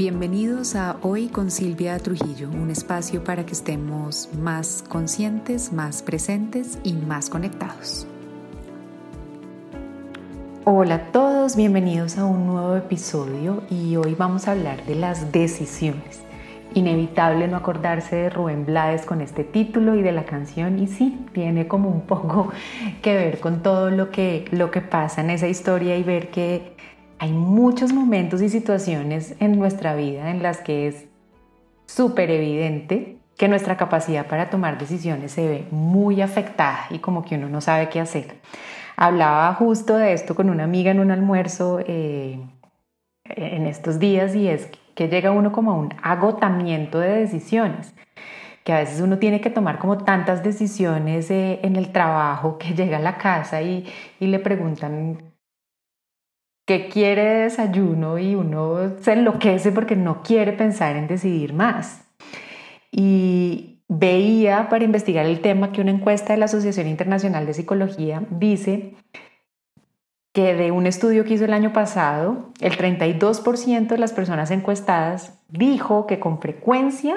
Bienvenidos 0.00 0.76
a 0.76 0.96
Hoy 1.02 1.28
con 1.28 1.50
Silvia 1.50 1.98
Trujillo, 1.98 2.48
un 2.48 2.70
espacio 2.70 3.22
para 3.22 3.44
que 3.44 3.52
estemos 3.52 4.30
más 4.32 4.82
conscientes, 4.88 5.74
más 5.74 6.02
presentes 6.02 6.78
y 6.82 6.94
más 6.94 7.28
conectados. 7.28 8.06
Hola 10.64 10.94
a 10.94 11.12
todos, 11.12 11.54
bienvenidos 11.54 12.16
a 12.16 12.24
un 12.24 12.46
nuevo 12.46 12.76
episodio 12.76 13.62
y 13.68 13.94
hoy 13.96 14.14
vamos 14.14 14.48
a 14.48 14.52
hablar 14.52 14.86
de 14.86 14.94
las 14.94 15.32
decisiones. 15.32 16.22
Inevitable 16.72 17.46
no 17.46 17.58
acordarse 17.58 18.16
de 18.16 18.30
Rubén 18.30 18.64
Blades 18.64 19.04
con 19.04 19.20
este 19.20 19.44
título 19.44 19.96
y 19.96 20.02
de 20.02 20.12
la 20.12 20.24
canción 20.24 20.78
y 20.78 20.86
sí, 20.86 21.26
tiene 21.34 21.68
como 21.68 21.90
un 21.90 22.06
poco 22.06 22.50
que 23.02 23.16
ver 23.16 23.38
con 23.38 23.62
todo 23.62 23.90
lo 23.90 24.10
que, 24.10 24.46
lo 24.50 24.70
que 24.70 24.80
pasa 24.80 25.20
en 25.20 25.28
esa 25.28 25.46
historia 25.46 25.98
y 25.98 26.02
ver 26.02 26.30
que 26.30 26.79
hay 27.20 27.32
muchos 27.32 27.92
momentos 27.92 28.40
y 28.40 28.48
situaciones 28.48 29.34
en 29.40 29.58
nuestra 29.58 29.94
vida 29.94 30.30
en 30.30 30.42
las 30.42 30.58
que 30.58 30.88
es 30.88 31.04
súper 31.84 32.30
evidente 32.30 33.18
que 33.36 33.46
nuestra 33.46 33.76
capacidad 33.76 34.26
para 34.26 34.48
tomar 34.48 34.78
decisiones 34.78 35.32
se 35.32 35.46
ve 35.46 35.66
muy 35.70 36.22
afectada 36.22 36.86
y 36.88 36.98
como 36.98 37.22
que 37.22 37.36
uno 37.36 37.50
no 37.50 37.60
sabe 37.60 37.90
qué 37.90 38.00
hacer. 38.00 38.36
Hablaba 38.96 39.52
justo 39.54 39.98
de 39.98 40.14
esto 40.14 40.34
con 40.34 40.48
una 40.48 40.64
amiga 40.64 40.90
en 40.90 40.98
un 40.98 41.10
almuerzo 41.10 41.80
eh, 41.86 42.40
en 43.24 43.66
estos 43.66 43.98
días 43.98 44.34
y 44.34 44.48
es 44.48 44.70
que 44.94 45.08
llega 45.08 45.30
uno 45.30 45.52
como 45.52 45.72
a 45.72 45.76
un 45.76 45.94
agotamiento 46.02 47.00
de 47.00 47.20
decisiones 47.20 47.94
que 48.64 48.72
a 48.72 48.78
veces 48.78 49.00
uno 49.02 49.18
tiene 49.18 49.42
que 49.42 49.50
tomar 49.50 49.78
como 49.78 49.98
tantas 49.98 50.42
decisiones 50.42 51.30
eh, 51.30 51.60
en 51.62 51.76
el 51.76 51.92
trabajo 51.92 52.56
que 52.56 52.74
llega 52.74 52.96
a 52.96 53.00
la 53.00 53.18
casa 53.18 53.60
y, 53.60 53.86
y 54.18 54.26
le 54.26 54.38
preguntan 54.38 55.29
que 56.70 56.86
quiere 56.86 57.24
desayuno 57.24 58.16
y 58.16 58.36
uno 58.36 58.96
se 59.00 59.14
enloquece 59.14 59.72
porque 59.72 59.96
no 59.96 60.22
quiere 60.22 60.52
pensar 60.52 60.94
en 60.94 61.08
decidir 61.08 61.52
más. 61.52 62.04
Y 62.92 63.80
veía 63.88 64.68
para 64.68 64.84
investigar 64.84 65.26
el 65.26 65.40
tema 65.40 65.72
que 65.72 65.80
una 65.80 65.90
encuesta 65.90 66.32
de 66.32 66.38
la 66.38 66.44
Asociación 66.44 66.86
Internacional 66.86 67.44
de 67.44 67.54
Psicología 67.54 68.22
dice 68.30 68.94
que 70.32 70.54
de 70.54 70.70
un 70.70 70.86
estudio 70.86 71.24
que 71.24 71.34
hizo 71.34 71.44
el 71.44 71.54
año 71.54 71.72
pasado, 71.72 72.52
el 72.60 72.78
32% 72.78 73.88
de 73.88 73.98
las 73.98 74.12
personas 74.12 74.52
encuestadas 74.52 75.42
dijo 75.48 76.06
que 76.06 76.20
con 76.20 76.40
frecuencia 76.40 77.16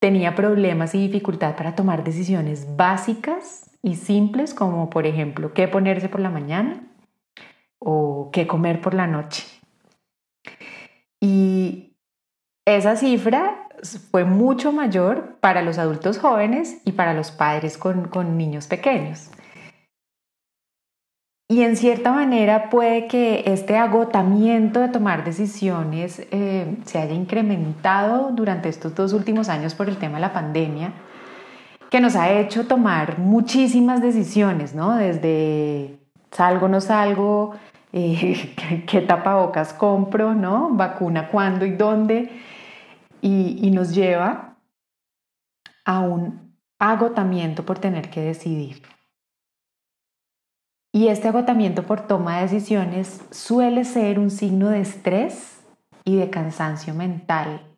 tenía 0.00 0.34
problemas 0.34 0.94
y 0.94 0.98
dificultad 0.98 1.56
para 1.56 1.74
tomar 1.74 2.04
decisiones 2.04 2.76
básicas 2.76 3.70
y 3.80 3.94
simples 3.94 4.52
como 4.52 4.90
por 4.90 5.06
ejemplo 5.06 5.54
qué 5.54 5.66
ponerse 5.66 6.10
por 6.10 6.20
la 6.20 6.28
mañana, 6.28 6.82
o 7.84 8.30
qué 8.32 8.46
comer 8.46 8.80
por 8.80 8.94
la 8.94 9.06
noche. 9.06 9.44
Y 11.20 11.96
esa 12.66 12.96
cifra 12.96 13.68
fue 14.10 14.24
mucho 14.24 14.72
mayor 14.72 15.36
para 15.40 15.62
los 15.62 15.78
adultos 15.78 16.18
jóvenes 16.18 16.80
y 16.84 16.92
para 16.92 17.14
los 17.14 17.30
padres 17.30 17.78
con, 17.78 18.36
niños 18.36 18.66
pequeños. 18.66 19.30
Y 21.46 21.62
en 21.62 21.76
cierta 21.76 22.10
manera 22.10 22.70
puede 22.70 23.06
que 23.06 23.44
este 23.46 23.76
agotamiento 23.76 24.80
de 24.80 24.88
tomar 24.88 25.24
decisiones 25.24 26.26
eh, 26.30 26.78
se 26.86 26.98
haya 26.98 27.12
incrementado 27.12 28.30
durante 28.32 28.70
estos 28.70 28.94
dos 28.94 29.12
últimos 29.12 29.50
años 29.50 29.74
por 29.74 29.90
el 29.90 29.98
tema 29.98 30.16
de 30.16 30.22
la 30.22 30.32
pandemia, 30.32 30.94
que 31.90 32.00
nos 32.00 32.16
ha 32.16 32.32
hecho 32.32 32.66
tomar 32.66 33.18
muchísimas 33.18 34.00
decisiones, 34.00 34.74
¿no? 34.74 34.96
Desde 34.96 36.03
salgo, 36.34 36.68
no 36.68 36.80
salgo, 36.80 37.54
eh, 37.92 38.84
qué 38.86 39.00
tapabocas 39.00 39.72
compro, 39.72 40.34
¿no? 40.34 40.70
Vacuna 40.70 41.30
cuándo 41.30 41.64
y 41.64 41.72
dónde. 41.72 42.30
Y, 43.22 43.58
y 43.66 43.70
nos 43.70 43.94
lleva 43.94 44.58
a 45.86 46.00
un 46.00 46.58
agotamiento 46.78 47.64
por 47.64 47.78
tener 47.78 48.10
que 48.10 48.20
decidir. 48.20 48.82
Y 50.92 51.08
este 51.08 51.28
agotamiento 51.28 51.84
por 51.84 52.06
toma 52.06 52.36
de 52.36 52.42
decisiones 52.42 53.24
suele 53.30 53.84
ser 53.84 54.18
un 54.18 54.30
signo 54.30 54.68
de 54.68 54.80
estrés 54.80 55.60
y 56.04 56.16
de 56.16 56.30
cansancio 56.30 56.94
mental. 56.94 57.73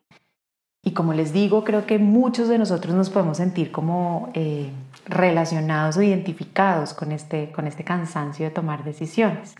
Y 0.87 0.91
como 0.91 1.11
les 1.11 1.33
digo, 1.33 1.65
creo 1.65 1.85
que 1.85 1.99
muchos 1.99 2.47
de 2.47 2.57
nosotros 2.57 2.95
nos 2.95 3.09
podemos 3.09 3.35
sentir 3.35 3.73
como 3.73 4.31
eh, 4.33 4.71
relacionados 5.05 5.97
o 5.97 6.01
identificados 6.01 6.93
con 6.93 7.11
este, 7.11 7.51
con 7.51 7.67
este 7.67 7.83
cansancio 7.83 8.45
de 8.45 8.51
tomar 8.51 8.85
decisiones. 8.85 9.55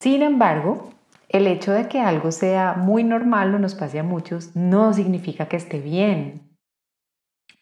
Sin 0.00 0.22
embargo, 0.22 0.90
el 1.28 1.46
hecho 1.46 1.70
de 1.70 1.86
que 1.86 2.00
algo 2.00 2.32
sea 2.32 2.74
muy 2.74 3.04
normal 3.04 3.54
o 3.54 3.60
nos 3.60 3.76
pase 3.76 4.00
a 4.00 4.02
muchos 4.02 4.56
no 4.56 4.92
significa 4.92 5.46
que 5.46 5.56
esté 5.56 5.78
bien. 5.78 6.58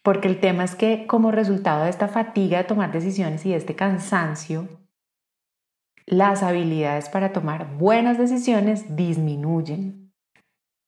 Porque 0.01 0.27
el 0.27 0.39
tema 0.39 0.63
es 0.63 0.73
que 0.73 1.05
como 1.05 1.29
resultado 1.29 1.83
de 1.83 1.91
esta 1.91 2.07
fatiga 2.07 2.57
de 2.57 2.63
tomar 2.63 2.91
decisiones 2.91 3.45
y 3.45 3.51
de 3.51 3.57
este 3.57 3.75
cansancio, 3.75 4.67
las 6.07 6.41
habilidades 6.41 7.07
para 7.07 7.33
tomar 7.33 7.77
buenas 7.77 8.17
decisiones 8.17 8.95
disminuyen. 8.95 10.04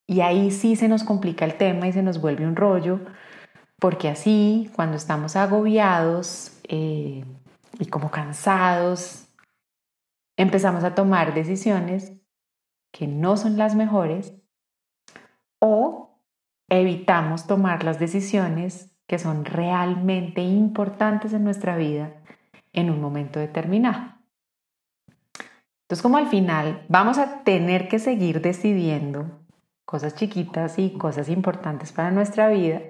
Y 0.08 0.22
ahí 0.22 0.52
sí 0.52 0.78
se 0.78 0.88
nos 0.88 1.04
complica 1.04 1.44
el 1.44 1.56
tema 1.56 1.88
y 1.88 1.92
se 1.92 2.02
nos 2.02 2.22
vuelve 2.22 2.48
un 2.48 2.56
rollo, 2.56 3.02
porque 3.78 4.08
así, 4.08 4.72
cuando 4.74 4.96
estamos 4.96 5.36
agobiados 5.36 6.60
eh, 6.64 7.26
y 7.78 7.86
como 7.88 8.10
cansados, 8.10 9.28
empezamos 10.38 10.86
a 10.86 10.96
tomar 10.96 11.34
decisiones 11.34 12.14
que 12.92 13.06
no 13.06 13.36
son 13.36 13.58
las 13.58 13.76
mejores 13.76 14.34
o 15.60 16.22
evitamos 16.70 17.46
tomar 17.46 17.84
las 17.84 18.00
decisiones 18.00 18.96
que 19.08 19.20
son 19.20 19.46
realmente 19.46 20.42
importantes 20.42 21.34
en 21.34 21.44
nuestra 21.44 21.76
vida 21.76 22.14
en 22.74 22.90
un 22.90 23.02
momento 23.02 23.40
determinado. 23.40 24.14
Entonces, 25.84 26.02
como 26.02 26.18
al 26.18 26.28
final 26.28 26.86
vamos 26.90 27.18
a 27.18 27.44
tener 27.44 27.88
que 27.88 28.00
seguir 28.00 28.42
decidiendo 28.42 29.47
cosas 29.88 30.16
chiquitas 30.16 30.78
y 30.78 30.92
cosas 30.92 31.30
importantes 31.30 31.94
para 31.94 32.12
nuestra 32.12 32.50
vida, 32.50 32.82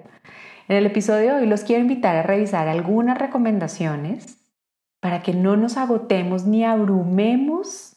en 0.68 0.76
el 0.76 0.84
episodio 0.84 1.36
de 1.36 1.40
hoy 1.40 1.46
los 1.46 1.62
quiero 1.62 1.80
invitar 1.80 2.16
a 2.16 2.24
revisar 2.24 2.66
algunas 2.66 3.16
recomendaciones 3.16 4.44
para 5.00 5.22
que 5.22 5.32
no 5.32 5.56
nos 5.56 5.76
agotemos 5.76 6.44
ni 6.44 6.64
abrumemos 6.64 7.96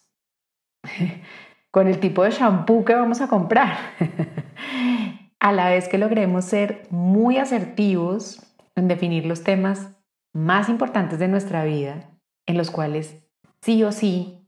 con 1.71 1.87
el 1.87 1.99
tipo 1.99 2.23
de 2.23 2.29
shampoo 2.29 2.85
que 2.85 2.93
vamos 2.93 3.21
a 3.21 3.27
comprar. 3.27 3.75
a 5.39 5.51
la 5.51 5.69
vez 5.69 5.89
que 5.89 5.97
logremos 5.97 6.45
ser 6.45 6.83
muy 6.91 7.37
asertivos 7.37 8.45
en 8.75 8.87
definir 8.87 9.25
los 9.25 9.43
temas 9.43 9.89
más 10.33 10.69
importantes 10.69 11.17
de 11.17 11.27
nuestra 11.27 11.65
vida, 11.65 12.11
en 12.45 12.57
los 12.57 12.69
cuales 12.69 13.27
sí 13.63 13.83
o 13.83 13.91
sí 13.91 14.40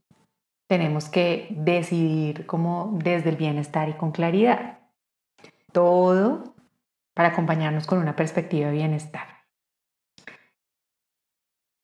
tenemos 0.66 1.08
que 1.08 1.48
decidir 1.50 2.46
como 2.46 2.98
desde 3.02 3.30
el 3.30 3.36
bienestar 3.36 3.88
y 3.88 3.94
con 3.94 4.12
claridad. 4.12 4.78
Todo 5.72 6.54
para 7.14 7.30
acompañarnos 7.30 7.86
con 7.86 7.98
una 7.98 8.16
perspectiva 8.16 8.68
de 8.68 8.74
bienestar. 8.74 9.34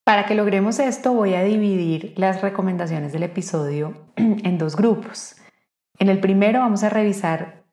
Para 0.04 0.26
que 0.26 0.34
logremos 0.34 0.80
esto 0.80 1.12
voy 1.12 1.34
a 1.34 1.44
dividir 1.44 2.14
las 2.16 2.42
recomendaciones 2.42 3.12
del 3.12 3.22
episodio 3.22 3.94
en 4.16 4.58
dos 4.58 4.74
grupos. 4.74 5.36
En 5.98 6.08
el 6.08 6.18
primero 6.18 6.60
vamos 6.60 6.82
a 6.82 6.88
revisar 6.88 7.64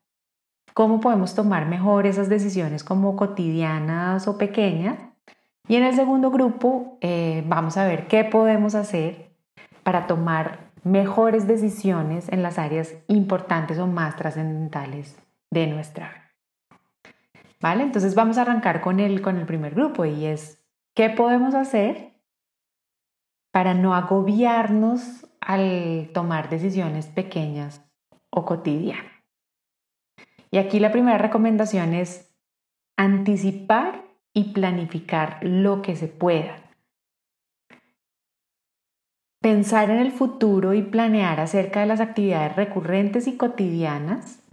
cómo 0.73 0.99
podemos 0.99 1.33
tomar 1.33 1.65
mejor 1.65 2.05
esas 2.05 2.29
decisiones 2.29 2.83
como 2.83 3.15
cotidianas 3.15 4.27
o 4.27 4.37
pequeñas. 4.37 4.99
Y 5.67 5.77
en 5.77 5.83
el 5.83 5.95
segundo 5.95 6.29
grupo 6.29 6.99
eh, 7.01 7.43
vamos 7.47 7.77
a 7.77 7.87
ver 7.87 8.07
qué 8.07 8.23
podemos 8.23 8.75
hacer 8.75 9.31
para 9.81 10.05
tomar 10.05 10.66
mejores 10.91 11.47
decisiones 11.47 12.29
en 12.29 12.43
las 12.43 12.57
áreas 12.59 12.95
importantes 13.07 13.79
o 13.79 13.87
más 13.87 14.15
trascendentales 14.15 15.17
de 15.51 15.67
nuestra 15.67 16.09
vida. 16.09 16.27
¿Vale? 17.59 17.83
Entonces 17.83 18.13
vamos 18.13 18.37
a 18.37 18.43
arrancar 18.43 18.81
con 18.81 18.99
el, 18.99 19.21
con 19.21 19.37
el 19.37 19.45
primer 19.45 19.73
grupo 19.73 20.05
y 20.05 20.25
es 20.25 20.63
qué 20.93 21.09
podemos 21.09 21.55
hacer 21.55 22.13
para 23.51 23.73
no 23.73 23.95
agobiarnos 23.95 25.25
al 25.41 26.11
tomar 26.13 26.49
decisiones 26.49 27.07
pequeñas 27.07 27.81
o 28.29 28.45
cotidianas. 28.45 29.11
Y 30.51 30.59
aquí 30.59 30.79
la 30.79 30.91
primera 30.91 31.17
recomendación 31.17 31.93
es 31.93 32.35
anticipar 32.97 34.05
y 34.33 34.53
planificar 34.53 35.39
lo 35.41 35.81
que 35.81 35.95
se 35.95 36.07
pueda. 36.07 36.66
Pensar 39.47 39.89
en 39.91 39.99
el 39.99 40.11
futuro 40.11 40.73
y 40.73 40.81
planear 40.81 41.39
acerca 41.39 41.79
de 41.79 41.85
las 41.85 42.01
actividades 42.01 42.57
recurrentes 42.57 43.27
y 43.27 43.37
cotidianas 43.37 44.43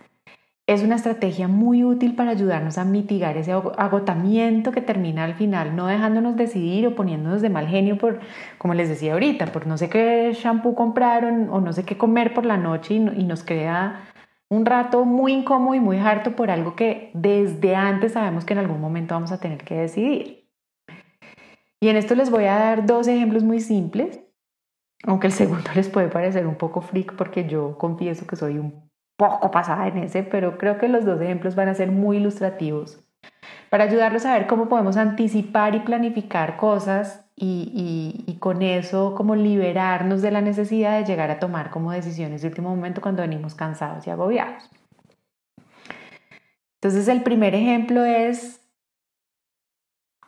es 0.69 0.85
una 0.85 0.94
estrategia 0.94 1.49
muy 1.49 1.82
útil 1.82 2.14
para 2.14 2.31
ayudarnos 2.31 2.79
a 2.79 2.85
mitigar 2.85 3.37
ese 3.37 3.50
agotamiento 3.50 4.70
que 4.70 4.82
termina 4.82 5.25
al 5.25 5.35
final 5.35 5.75
no 5.75 5.88
dejándonos 5.88 6.37
decidir 6.37 6.87
o 6.87 6.94
poniéndonos 6.94 7.43
de 7.43 7.50
mal 7.50 7.67
genio 7.67 7.99
por, 7.99 8.20
como 8.56 8.75
les 8.75 8.88
decía 8.88 9.14
ahorita, 9.14 9.46
por 9.46 9.67
no 9.67 9.79
sé 9.79 9.88
qué 9.88 10.32
shampoo 10.32 10.76
compraron 10.76 11.49
o 11.50 11.61
no 11.61 11.73
sé 11.73 11.85
qué 11.85 11.99
comer 11.99 12.32
por 12.32 12.46
la 12.46 12.56
noche 12.56 12.94
y, 12.94 13.25
nos 13.25 13.43
crea 13.43 14.00
un 14.49 14.64
rato 14.64 15.05
muy 15.05 15.32
incómodo 15.32 15.75
y 15.75 15.81
muy 15.81 15.99
harto 15.99 16.37
por 16.37 16.52
algo 16.52 16.76
que 16.76 17.11
desde 17.14 17.75
antes 17.75 18.12
sabemos 18.12 18.44
que 18.44 18.52
en 18.52 18.61
algún 18.61 18.81
momento 18.81 19.17
vamos 19.17 19.32
a 19.32 19.41
tener 19.41 19.64
que 19.64 19.75
decidir. 19.75 20.49
Y 21.81 21.88
en 21.88 21.96
esto 21.96 22.14
les 22.14 22.31
voy 22.31 22.44
a 22.44 22.55
dar 22.55 22.87
dos 22.87 23.08
ejemplos 23.08 23.43
muy 23.43 23.58
simples, 23.58 24.24
aunque 25.06 25.29
el 25.29 25.33
segundo 25.33 25.71
les 25.75 25.89
puede 25.89 26.09
parecer 26.09 26.47
un 26.47 26.56
poco 26.56 26.81
freak 26.81 27.17
porque 27.17 27.49
yo 27.49 27.79
confieso 27.79 28.27
que 28.27 28.37
soy 28.37 28.59
un 28.59 28.91
poco 29.17 29.51
pasada 29.51 29.87
en 29.89 29.99
ese, 29.99 30.23
pero 30.23 30.59
creo 30.59 30.79
que 30.79 30.89
los 30.89 31.05
dos 31.05 31.21
ejemplos 31.21 31.55
van 31.55 31.69
a 31.69 31.75
ser 31.75 31.91
muy 31.91 32.17
ilustrativos 32.17 33.01
para 33.71 33.85
ayudarlos 33.85 34.25
a 34.25 34.35
ver 34.35 34.47
cómo 34.47 34.69
podemos 34.69 34.97
anticipar 34.97 35.75
y 35.75 35.81
planificar 35.81 36.56
cosas 36.56 37.29
y, 37.37 38.37
con 38.39 38.62
eso 38.62 39.15
como 39.17 39.35
liberarnos 39.35 40.23
de 40.23 40.31
la 40.31 40.43
necesidad 40.43 40.99
de 40.99 41.05
llegar 41.05 41.31
a 41.31 41.39
tomar 41.39 41.71
como 41.71 41.91
decisiones 41.91 42.43
de 42.43 42.49
último 42.49 42.69
momento 42.69 43.01
cuando 43.01 43.23
venimos 43.23 43.55
cansados 43.55 44.06
y 44.06 44.11
agobiados. 44.11 44.71
Entonces 46.75 47.09
el 47.09 47.23
primer 47.23 47.55
ejemplo 47.55 48.05
es 48.05 48.61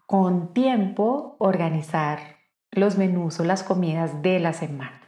con 0.07 0.55
tiempo 0.55 1.37
organizar 1.39 2.36
los 2.73 2.99
menús 2.99 3.41
o 3.41 3.45
las 3.45 3.63
comidas 3.63 4.23
de 4.23 4.41
la 4.41 4.53
semana. 4.53 5.01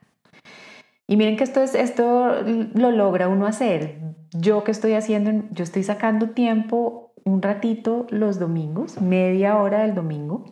Y 1.06 1.16
miren 1.16 1.36
que 1.36 1.44
esto, 1.44 1.62
es, 1.62 1.74
esto 1.74 2.42
lo 2.74 2.90
logra 2.90 3.28
uno 3.28 3.46
hacer. 3.46 3.98
Yo 4.32 4.62
que 4.62 4.70
estoy 4.70 4.92
haciendo, 4.92 5.48
yo 5.50 5.64
estoy 5.64 5.82
sacando 5.82 6.30
tiempo 6.30 7.14
un 7.24 7.42
ratito 7.42 8.06
los 8.10 8.38
domingos, 8.38 9.00
media 9.00 9.56
hora 9.56 9.80
del 9.80 9.94
domingo, 9.94 10.44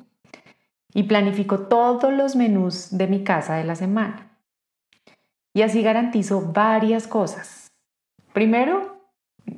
y 0.94 1.04
planifico 1.04 1.68
todos 1.68 2.12
los 2.12 2.36
menús 2.36 2.96
de 2.96 3.06
mi 3.06 3.22
casa 3.22 3.56
de 3.56 3.64
la 3.64 3.74
semana. 3.74 4.38
Y 5.52 5.62
así 5.62 5.82
garantizo 5.82 6.52
varias 6.52 7.06
cosas. 7.06 7.70
Primero, 8.32 8.95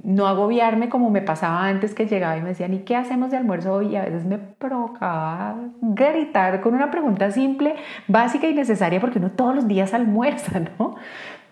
no 0.03 0.27
agobiarme 0.27 0.89
como 0.89 1.11
me 1.11 1.23
pasaba 1.23 1.67
antes 1.67 1.95
que 1.95 2.07
llegaba 2.07 2.37
y 2.37 2.43
me 2.43 2.51
decían, 2.51 2.75
¿y 2.75 2.81
qué 2.81 2.97
hacemos 2.97 3.31
de 3.31 3.39
almuerzo 3.39 3.75
hoy? 3.75 3.89
Y 3.89 3.97
a 3.97 4.05
veces 4.05 4.25
me 4.25 4.39
provocaba 4.39 5.57
gritar 5.81 6.61
con 6.61 6.75
una 6.75 6.91
pregunta 6.91 7.31
simple, 7.31 7.77
básica 8.07 8.47
y 8.47 8.55
necesaria, 8.55 9.01
porque 9.01 9.19
uno 9.19 9.31
todos 9.31 9.55
los 9.55 9.69
días 9.69 9.95
almuerza, 9.95 10.61
¿no? 10.61 10.97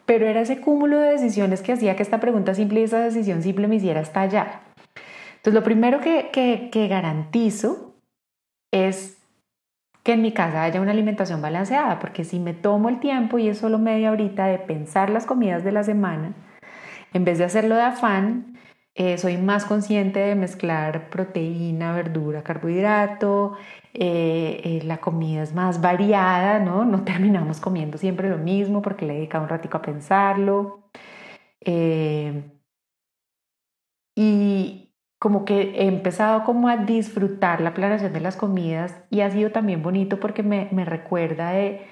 Pero 0.05 0.27
era 0.27 0.41
ese 0.41 0.61
cúmulo 0.61 0.99
de 0.99 1.11
decisiones 1.13 1.63
que 1.63 1.73
hacía 1.73 1.97
que 1.97 2.03
esta 2.03 2.21
pregunta 2.21 2.55
simple 2.55 2.81
y 2.81 2.85
esa 2.85 3.01
decisión 3.01 3.43
simple 3.43 3.69
me 3.69 3.77
hiciera 3.77 4.01
estallar. 4.01 4.61
Entonces, 5.37 5.55
lo 5.55 5.63
primero 5.63 6.01
que, 6.01 6.31
que, 6.33 6.69
que 6.71 6.89
garantizo 6.89 7.95
es 8.71 9.19
que 10.03 10.13
en 10.13 10.23
mi 10.23 10.33
casa 10.33 10.63
haya 10.63 10.81
una 10.81 10.93
alimentación 10.93 11.43
balanceada, 11.43 11.99
porque 11.99 12.23
si 12.23 12.39
me 12.39 12.55
tomo 12.55 12.89
el 12.89 13.01
tiempo 13.01 13.39
y 13.39 13.49
es 13.49 13.59
solo 13.59 13.79
media 13.79 14.13
horita 14.13 14.47
de 14.47 14.59
pensar 14.59 15.11
las 15.11 15.27
comidas 15.27 15.65
de 15.65 15.73
la 15.73 15.83
semana, 15.83 16.35
en 17.17 17.25
vez 17.25 17.39
de 17.39 17.45
hacerlo 17.45 17.75
de 17.77 17.83
afán, 17.83 18.59
eh, 18.95 19.19
soy 19.19 19.39
más 19.39 19.65
consciente 19.65 20.21
de 20.21 20.35
mezclar 20.35 21.11
proteína, 21.11 21.95
verdura, 21.95 22.43
carbohidrato, 22.43 23.57
eh, 23.95 24.61
eh, 24.65 24.81
la 24.85 24.99
comida 24.99 25.43
es 25.43 25.55
más 25.55 25.81
variada, 25.81 26.59
¿no? 26.61 26.85
No 26.85 27.05
terminamos 27.05 27.61
comiendo 27.61 27.99
siempre 27.99 28.29
lo 28.31 28.39
mismo 28.39 28.83
porque 28.83 29.07
le 29.07 29.15
he 29.15 29.17
dedicado 29.17 29.45
un 29.45 29.51
ratico 29.51 29.79
a 29.79 29.83
pensarlo. 29.83 30.91
y, 34.15 34.83
como 35.19 35.45
que 35.45 35.71
he 35.77 35.87
empezado 35.89 36.45
como 36.45 36.69
a 36.69 36.77
disfrutar 36.77 37.61
la 37.61 37.75
planeación 37.75 38.13
de 38.13 38.21
las 38.21 38.37
comidas 38.37 38.95
y 39.11 39.23
ha 39.23 39.31
sido 39.31 39.51
también 39.51 39.83
bonito 39.83 40.21
porque 40.21 40.43
me, 40.43 40.69
me 40.73 40.85
recuerda 40.85 41.51
de 41.53 41.87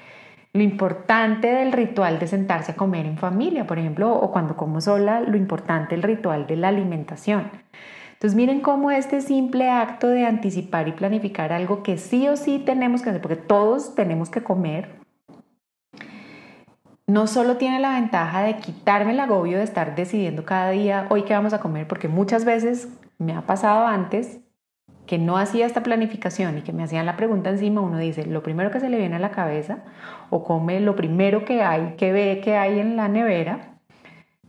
lo 0.54 0.62
importante 0.62 1.48
del 1.48 1.72
ritual 1.72 2.20
de 2.20 2.28
sentarse 2.28 2.72
a 2.72 2.76
comer 2.76 3.06
en 3.06 3.18
familia, 3.18 3.66
por 3.66 3.80
ejemplo, 3.80 4.14
o 4.14 4.30
cuando 4.30 4.56
como 4.56 4.80
sola, 4.80 5.20
lo 5.20 5.36
importante 5.36 5.96
el 5.96 6.02
ritual 6.02 6.46
de 6.46 6.54
la 6.54 6.68
alimentación. 6.68 7.50
Entonces 8.12 8.36
miren 8.36 8.60
cómo 8.60 8.92
este 8.92 9.20
simple 9.20 9.68
acto 9.68 10.06
de 10.06 10.24
anticipar 10.24 10.86
y 10.86 10.92
planificar 10.92 11.52
algo 11.52 11.82
que 11.82 11.98
sí 11.98 12.28
o 12.28 12.36
sí 12.36 12.62
tenemos 12.64 13.02
que 13.02 13.10
hacer, 13.10 13.20
porque 13.20 13.36
todos 13.36 13.96
tenemos 13.96 14.30
que 14.30 14.44
comer, 14.44 15.00
no 17.08 17.26
solo 17.26 17.56
tiene 17.56 17.80
la 17.80 17.94
ventaja 17.94 18.42
de 18.42 18.56
quitarme 18.56 19.10
el 19.10 19.20
agobio 19.20 19.58
de 19.58 19.64
estar 19.64 19.96
decidiendo 19.96 20.44
cada 20.44 20.70
día 20.70 21.06
hoy 21.10 21.22
qué 21.24 21.34
vamos 21.34 21.52
a 21.52 21.60
comer, 21.60 21.88
porque 21.88 22.06
muchas 22.06 22.44
veces 22.44 22.88
me 23.18 23.32
ha 23.32 23.42
pasado 23.42 23.88
antes 23.88 24.38
que 25.06 25.18
no 25.18 25.36
hacía 25.36 25.66
esta 25.66 25.82
planificación 25.82 26.58
y 26.58 26.62
que 26.62 26.72
me 26.72 26.84
hacían 26.84 27.06
la 27.06 27.16
pregunta 27.16 27.50
encima, 27.50 27.80
uno 27.80 27.98
dice, 27.98 28.26
lo 28.26 28.42
primero 28.42 28.70
que 28.70 28.80
se 28.80 28.88
le 28.88 28.98
viene 28.98 29.16
a 29.16 29.18
la 29.18 29.30
cabeza, 29.30 29.78
o 30.30 30.44
come 30.44 30.80
lo 30.80 30.96
primero 30.96 31.44
que 31.44 31.62
hay, 31.62 31.94
que 31.96 32.12
ve 32.12 32.40
que 32.42 32.56
hay 32.56 32.78
en 32.78 32.96
la 32.96 33.08
nevera, 33.08 33.74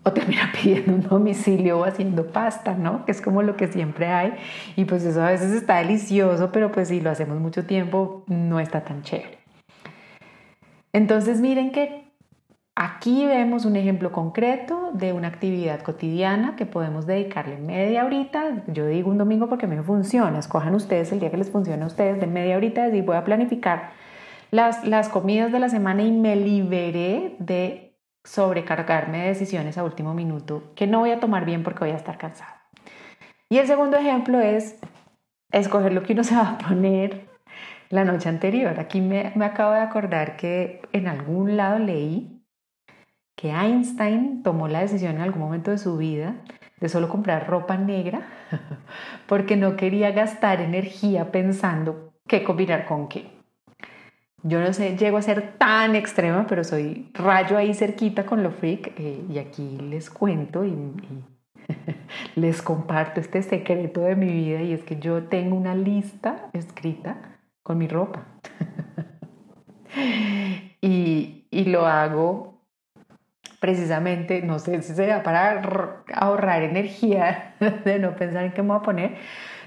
o 0.04 0.14
termina 0.14 0.52
pidiendo 0.62 0.94
un 0.94 1.02
domicilio 1.02 1.80
o 1.80 1.84
haciendo 1.84 2.28
pasta, 2.28 2.76
¿no? 2.76 3.06
Que 3.06 3.12
es 3.12 3.22
como 3.22 3.42
lo 3.42 3.58
que 3.58 3.68
siempre 3.68 4.08
hay. 4.08 4.36
Y 4.76 4.86
pues 4.86 5.04
eso 5.04 5.22
a 5.22 5.32
veces 5.32 5.52
está 5.52 5.78
delicioso, 5.78 6.52
pero 6.52 6.72
pues 6.72 6.90
si 6.90 7.02
lo 7.02 7.10
hacemos 7.10 7.40
mucho 7.40 7.66
tiempo, 7.66 8.24
no 8.28 8.60
está 8.60 8.82
tan 8.82 9.02
chévere. 9.02 9.40
Entonces 10.94 11.42
miren 11.42 11.72
que 11.72 12.05
Aquí 12.78 13.26
vemos 13.26 13.64
un 13.64 13.78
ejemplo 13.78 14.12
concreto 14.12 14.92
de 14.94 15.14
una 15.14 15.30
actividad 15.30 15.82
cotidiana 15.82 16.58
que 16.58 16.66
podemos 16.66 17.08
dedicarle 17.08 17.56
media 17.56 18.04
horita. 18.04 18.66
Yo 18.68 18.86
digo 18.86 19.10
un 19.10 19.18
domingo 19.18 19.48
porque 19.48 19.66
me 19.66 19.82
funciona. 19.82 20.38
Escojan 20.38 20.76
ustedes 20.76 21.10
el 21.14 21.22
día 21.22 21.32
que 21.32 21.38
les 21.38 21.50
funcione 21.50 21.82
a 21.84 21.88
ustedes 21.88 22.20
de 22.20 22.28
media 22.28 22.58
horita. 22.58 22.84
Decir, 22.84 23.06
voy 23.06 23.16
a 23.16 23.24
planificar 23.24 23.92
las, 24.52 24.84
las 24.84 25.08
comidas 25.08 25.54
de 25.54 25.60
la 25.60 25.70
semana 25.70 26.04
y 26.04 26.12
me 26.12 26.36
liberé 26.36 27.38
de 27.40 27.98
sobrecargarme 28.26 29.20
de 29.20 29.28
decisiones 29.28 29.78
a 29.78 29.86
último 29.86 30.14
minuto 30.14 30.74
que 30.76 30.86
no 30.86 31.00
voy 31.00 31.12
a 31.12 31.22
tomar 31.22 31.46
bien 31.46 31.64
porque 31.64 31.86
voy 31.86 31.92
a 31.92 31.96
estar 31.96 32.18
cansada. 32.18 32.68
Y 33.48 33.60
el 33.60 33.68
segundo 33.68 33.96
ejemplo 33.96 34.42
es 34.42 34.82
escoger 35.54 35.94
lo 35.94 36.04
que 36.04 36.12
uno 36.12 36.24
se 36.26 36.36
va 36.36 36.50
a 36.50 36.58
poner 36.58 37.30
la 37.90 38.04
noche 38.04 38.28
anterior. 38.28 38.82
Aquí 38.82 39.00
me, 39.00 39.32
me 39.36 39.46
acabo 39.46 39.72
de 39.72 39.80
acordar 39.80 40.36
que 40.36 40.82
en 40.92 41.08
algún 41.08 41.56
lado 41.56 41.80
leí 41.80 42.35
que 43.36 43.52
Einstein 43.52 44.44
tomó 44.44 44.68
la 44.68 44.82
decisión 44.82 45.16
en 45.16 45.22
algún 45.22 45.42
momento 45.42 45.72
de 45.72 45.78
su 45.78 45.98
vida 45.98 46.36
de 46.80 46.90
solo 46.90 47.10
comprar 47.10 47.48
ropa 47.48 47.78
negra 47.78 48.22
porque 49.28 49.56
no 49.58 49.76
quería 49.76 50.12
gastar 50.12 50.62
energía 50.62 51.32
pensando 51.32 52.14
qué 52.28 52.44
combinar 52.44 52.86
con 52.86 53.08
qué. 53.08 53.32
Yo 54.44 54.60
no 54.60 54.72
sé, 54.74 54.96
llego 54.96 55.18
a 55.18 55.22
ser 55.24 55.58
tan 55.58 55.96
extrema, 55.96 56.46
pero 56.48 56.64
soy 56.64 57.10
rayo 57.14 57.58
ahí 57.58 57.74
cerquita 57.74 58.26
con 58.26 58.44
lo 58.44 58.52
freak 58.52 58.94
eh, 58.98 59.26
y 59.28 59.40
aquí 59.40 59.80
les 59.80 60.10
cuento 60.10 60.64
y, 60.66 60.70
y 60.70 61.26
les 62.40 62.62
comparto 62.62 63.20
este 63.20 63.42
secreto 63.42 64.02
de 64.02 64.16
mi 64.16 64.28
vida 64.28 64.62
y 64.62 64.74
es 64.74 64.84
que 64.84 64.98
yo 65.00 65.24
tengo 65.24 65.56
una 65.56 65.74
lista 65.74 66.50
escrita 66.54 67.40
con 67.64 67.80
mi 67.80 67.88
ropa. 67.88 68.28
y, 70.82 71.48
y 71.50 71.66
lo 71.66 71.88
hago 71.88 72.55
precisamente, 73.60 74.42
no 74.42 74.60
sé 74.60 74.82
si 74.82 74.94
será 74.94 75.24
para 75.24 76.02
ahorrar 76.14 76.64
energía, 76.64 77.56
de 77.86 78.00
no 78.00 78.16
pensar 78.16 78.46
en 78.46 78.52
qué 78.54 78.62
me 78.62 78.70
voy 78.70 78.78
a 78.78 78.82
poner, 78.82 79.16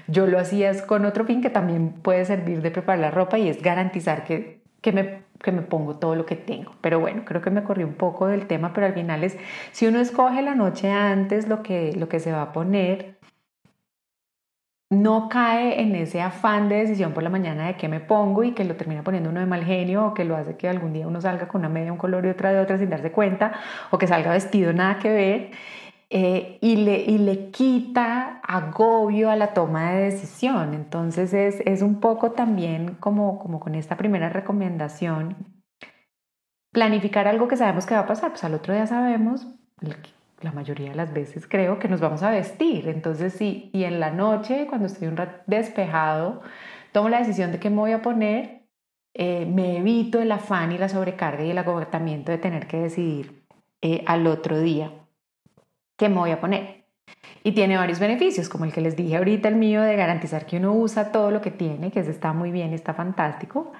yo 0.07 0.25
lo 0.27 0.39
hacía 0.39 0.71
con 0.85 1.05
otro 1.05 1.25
fin 1.25 1.41
que 1.41 1.49
también 1.49 1.91
puede 1.91 2.25
servir 2.25 2.61
de 2.61 2.71
preparar 2.71 2.99
la 2.99 3.11
ropa 3.11 3.37
y 3.37 3.47
es 3.49 3.61
garantizar 3.61 4.23
que, 4.23 4.61
que, 4.81 4.91
me, 4.91 5.21
que 5.41 5.51
me 5.51 5.61
pongo 5.61 5.97
todo 5.97 6.15
lo 6.15 6.25
que 6.25 6.35
tengo. 6.35 6.73
Pero 6.81 6.99
bueno, 6.99 7.23
creo 7.25 7.41
que 7.41 7.51
me 7.51 7.63
corrí 7.63 7.83
un 7.83 7.93
poco 7.93 8.27
del 8.27 8.47
tema, 8.47 8.73
pero 8.73 8.87
al 8.87 8.93
final 8.93 9.23
es, 9.23 9.37
si 9.71 9.87
uno 9.87 9.99
escoge 9.99 10.41
la 10.41 10.55
noche 10.55 10.91
antes 10.91 11.47
lo 11.47 11.61
que, 11.63 11.93
lo 11.93 12.09
que 12.09 12.19
se 12.19 12.31
va 12.31 12.41
a 12.41 12.53
poner, 12.53 13.19
no 14.89 15.29
cae 15.29 15.81
en 15.81 15.95
ese 15.95 16.21
afán 16.21 16.67
de 16.67 16.77
decisión 16.77 17.13
por 17.13 17.21
la 17.21 17.29
mañana 17.29 17.67
de 17.67 17.75
qué 17.75 17.87
me 17.87 17.99
pongo 17.99 18.43
y 18.43 18.53
que 18.53 18.63
lo 18.63 18.75
termina 18.75 19.03
poniendo 19.03 19.29
uno 19.29 19.39
de 19.39 19.45
mal 19.45 19.63
genio 19.63 20.07
o 20.07 20.13
que 20.13 20.25
lo 20.25 20.35
hace 20.35 20.57
que 20.57 20.67
algún 20.67 20.93
día 20.93 21.07
uno 21.07 21.21
salga 21.21 21.47
con 21.47 21.61
una 21.61 21.69
media, 21.69 21.91
un 21.91 21.97
color 21.99 22.25
y 22.25 22.29
otra 22.29 22.51
de 22.51 22.59
otra 22.59 22.77
sin 22.79 22.89
darse 22.89 23.11
cuenta 23.11 23.53
o 23.91 23.99
que 23.99 24.07
salga 24.07 24.31
vestido 24.31 24.73
nada 24.73 24.97
que 24.97 25.09
ver 25.09 25.51
eh, 26.09 26.57
y, 26.61 26.77
le, 26.77 27.01
y 27.01 27.19
le 27.19 27.51
quita 27.51 28.41
agobio 28.43 29.29
a 29.29 29.35
la 29.35 29.53
toma 29.53 29.91
de 29.91 30.05
decisión. 30.05 30.73
Entonces 30.73 31.33
es, 31.33 31.61
es 31.65 31.83
un 31.83 31.99
poco 31.99 32.31
también 32.31 32.95
como, 32.95 33.37
como 33.37 33.59
con 33.59 33.75
esta 33.75 33.95
primera 33.95 34.29
recomendación, 34.29 35.35
planificar 36.71 37.27
algo 37.27 37.47
que 37.47 37.57
sabemos 37.57 37.85
que 37.85 37.93
va 37.93 38.01
a 38.01 38.07
pasar, 38.07 38.31
pues 38.31 38.43
al 38.43 38.55
otro 38.55 38.73
día 38.73 38.87
sabemos 38.87 39.47
la 40.41 40.51
mayoría 40.51 40.89
de 40.89 40.95
las 40.95 41.13
veces 41.13 41.47
creo 41.47 41.79
que 41.79 41.87
nos 41.87 41.99
vamos 41.99 42.23
a 42.23 42.31
vestir. 42.31 42.87
Entonces, 42.87 43.33
sí, 43.33 43.69
y 43.73 43.83
en 43.83 43.99
la 43.99 44.11
noche, 44.11 44.67
cuando 44.67 44.87
estoy 44.87 45.07
un 45.07 45.17
rato 45.17 45.41
despejado, 45.47 46.41
tomo 46.91 47.09
la 47.09 47.19
decisión 47.19 47.51
de 47.51 47.59
qué 47.59 47.69
me 47.69 47.77
voy 47.77 47.91
a 47.91 48.01
poner, 48.01 48.63
eh, 49.13 49.45
me 49.45 49.77
evito 49.77 50.21
el 50.21 50.31
afán 50.31 50.71
y 50.71 50.77
la 50.77 50.89
sobrecarga 50.89 51.43
y 51.43 51.51
el 51.51 51.57
agotamiento 51.57 52.31
de 52.31 52.37
tener 52.37 52.67
que 52.67 52.77
decidir 52.77 53.43
eh, 53.81 54.03
al 54.07 54.27
otro 54.27 54.59
día 54.59 54.91
qué 55.97 56.09
me 56.09 56.15
voy 56.15 56.31
a 56.31 56.39
poner. 56.39 56.85
Y 57.43 57.53
tiene 57.53 57.77
varios 57.77 57.99
beneficios, 57.99 58.49
como 58.49 58.65
el 58.65 58.73
que 58.73 58.81
les 58.81 58.95
dije 58.95 59.17
ahorita, 59.17 59.49
el 59.49 59.55
mío 59.55 59.81
de 59.81 59.95
garantizar 59.95 60.45
que 60.45 60.57
uno 60.57 60.73
usa 60.73 61.11
todo 61.11 61.31
lo 61.31 61.41
que 61.41 61.51
tiene, 61.51 61.91
que 61.91 62.01
eso 62.01 62.11
está 62.11 62.33
muy 62.33 62.51
bien, 62.51 62.73
está 62.73 62.93
fantástico. 62.93 63.71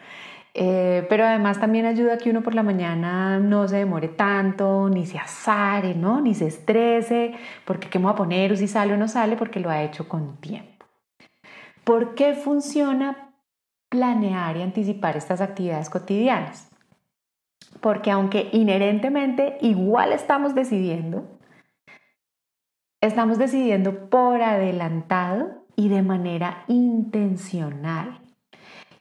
Eh, 0.53 1.05
pero 1.09 1.25
además 1.25 1.59
también 1.59 1.85
ayuda 1.85 2.17
que 2.17 2.29
uno 2.29 2.41
por 2.41 2.55
la 2.55 2.63
mañana 2.63 3.39
no 3.39 3.67
se 3.67 3.77
demore 3.77 4.07
tanto, 4.07 4.89
ni 4.89 5.05
se 5.05 5.19
azare, 5.19 5.93
¿no? 5.93 6.21
Ni 6.21 6.33
se 6.33 6.47
estrese, 6.47 7.33
porque 7.65 7.89
qué 7.89 7.99
me 7.99 8.05
voy 8.05 8.13
a 8.13 8.17
poner 8.17 8.51
o 8.51 8.55
si 8.55 8.67
sale 8.67 8.93
o 8.93 8.97
no 8.97 9.07
sale, 9.07 9.35
porque 9.35 9.59
lo 9.59 9.69
ha 9.69 9.83
hecho 9.83 10.07
con 10.07 10.37
tiempo. 10.37 10.85
¿Por 11.83 12.15
qué 12.15 12.33
funciona 12.33 13.33
planear 13.89 14.57
y 14.57 14.61
anticipar 14.61 15.17
estas 15.17 15.41
actividades 15.41 15.89
cotidianas? 15.89 16.69
Porque 17.81 18.11
aunque 18.11 18.49
inherentemente 18.51 19.57
igual 19.61 20.13
estamos 20.13 20.55
decidiendo, 20.55 21.25
estamos 23.01 23.37
decidiendo 23.37 24.09
por 24.09 24.41
adelantado 24.41 25.63
y 25.75 25.89
de 25.89 26.01
manera 26.01 26.63
intencional. 26.67 28.19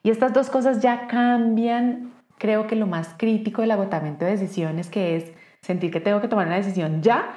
Y 0.08 0.10
estas 0.10 0.32
dos 0.32 0.48
cosas 0.48 0.80
ya 0.80 1.06
cambian, 1.06 2.14
creo 2.38 2.66
que 2.66 2.76
lo 2.76 2.86
más 2.86 3.14
crítico 3.18 3.60
del 3.60 3.72
agotamiento 3.72 4.24
de 4.24 4.30
decisiones, 4.30 4.88
que 4.88 5.16
es 5.16 5.32
sentir 5.60 5.90
que 5.90 6.00
tengo 6.00 6.22
que 6.22 6.28
tomar 6.28 6.46
una 6.46 6.56
decisión 6.56 7.02
ya 7.02 7.34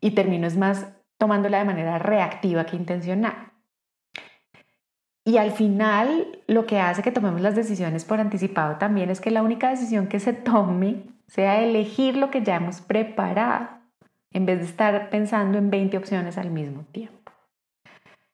y 0.00 0.12
termino 0.12 0.46
es 0.46 0.56
más 0.56 0.86
tomándola 1.18 1.58
de 1.58 1.66
manera 1.66 1.98
reactiva 1.98 2.64
que 2.64 2.76
intencional. 2.76 3.52
Y 5.26 5.36
al 5.36 5.50
final 5.50 6.38
lo 6.46 6.64
que 6.64 6.80
hace 6.80 7.02
que 7.02 7.12
tomemos 7.12 7.42
las 7.42 7.56
decisiones 7.56 8.06
por 8.06 8.20
anticipado 8.20 8.76
también 8.78 9.10
es 9.10 9.20
que 9.20 9.30
la 9.30 9.42
única 9.42 9.68
decisión 9.68 10.06
que 10.06 10.18
se 10.18 10.32
tome 10.32 11.02
sea 11.26 11.60
elegir 11.60 12.16
lo 12.16 12.30
que 12.30 12.42
ya 12.42 12.56
hemos 12.56 12.80
preparado 12.80 13.68
en 14.30 14.46
vez 14.46 14.60
de 14.60 14.64
estar 14.64 15.10
pensando 15.10 15.58
en 15.58 15.68
20 15.68 15.98
opciones 15.98 16.38
al 16.38 16.50
mismo 16.50 16.84
tiempo. 16.90 17.23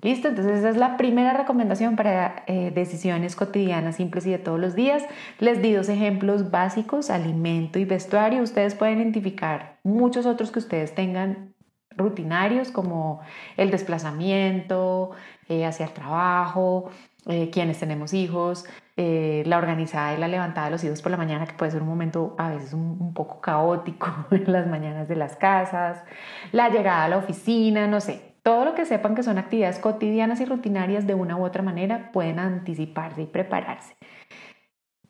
Listo, 0.03 0.29
entonces 0.29 0.61
esa 0.61 0.71
es 0.71 0.77
la 0.79 0.97
primera 0.97 1.35
recomendación 1.35 1.95
para 1.95 2.45
eh, 2.47 2.71
decisiones 2.75 3.37
cotidianas 3.37 3.97
simples 3.97 4.27
y 4.27 4.31
de 4.31 4.39
todos 4.39 4.59
los 4.59 4.75
días. 4.75 5.05
Les 5.39 5.61
di 5.61 5.75
dos 5.75 5.91
ejemplos 5.91 6.51
básicos, 6.51 7.11
alimento 7.11 7.79
y 7.79 7.85
vestuario. 7.85 8.43
Ustedes 8.43 8.75
pueden 8.75 8.99
identificar 8.99 9.79
muchos 9.83 10.25
otros 10.25 10.51
que 10.51 10.59
ustedes 10.59 10.95
tengan 10.95 11.53
rutinarios 11.91 12.71
como 12.71 13.21
el 13.59 13.71
desplazamiento 13.71 15.11
eh, 15.49 15.67
hacia 15.67 15.85
el 15.85 15.93
trabajo, 15.93 16.91
eh, 17.27 17.51
quienes 17.51 17.79
tenemos 17.79 18.15
hijos, 18.15 18.65
la 18.97 19.57
organizada 19.57 20.13
y 20.15 20.19
la 20.19 20.29
levantada 20.29 20.67
de 20.67 20.73
los 20.73 20.85
hijos 20.85 21.01
por 21.01 21.11
la 21.11 21.17
mañana, 21.17 21.47
que 21.47 21.55
puede 21.55 21.71
ser 21.71 21.81
un 21.81 21.89
momento 21.89 22.35
a 22.37 22.51
veces 22.51 22.75
un, 22.75 23.15
poco 23.15 23.41
caótico 23.41 24.09
en 24.31 24.53
las 24.53 24.67
mañanas 24.67 25.09
de 25.09 25.17
las 25.17 25.37
casas, 25.37 26.05
la 26.53 26.69
llegada 26.69 27.05
a 27.05 27.09
la 27.09 27.17
oficina, 27.17 27.87
no 27.87 28.03
sé, 28.03 28.30
todo 28.51 28.65
lo 28.65 28.75
que 28.75 28.85
sepan 28.85 29.15
que 29.15 29.23
son 29.23 29.39
actividades 29.39 29.79
cotidianas 29.79 30.41
y 30.41 30.45
rutinarias 30.45 31.07
de 31.07 31.15
una 31.15 31.37
u 31.37 31.45
otra 31.45 31.63
manera 31.63 32.11
pueden 32.11 32.41
anticiparse 32.41 33.23
y 33.23 33.27
prepararse 33.27 33.95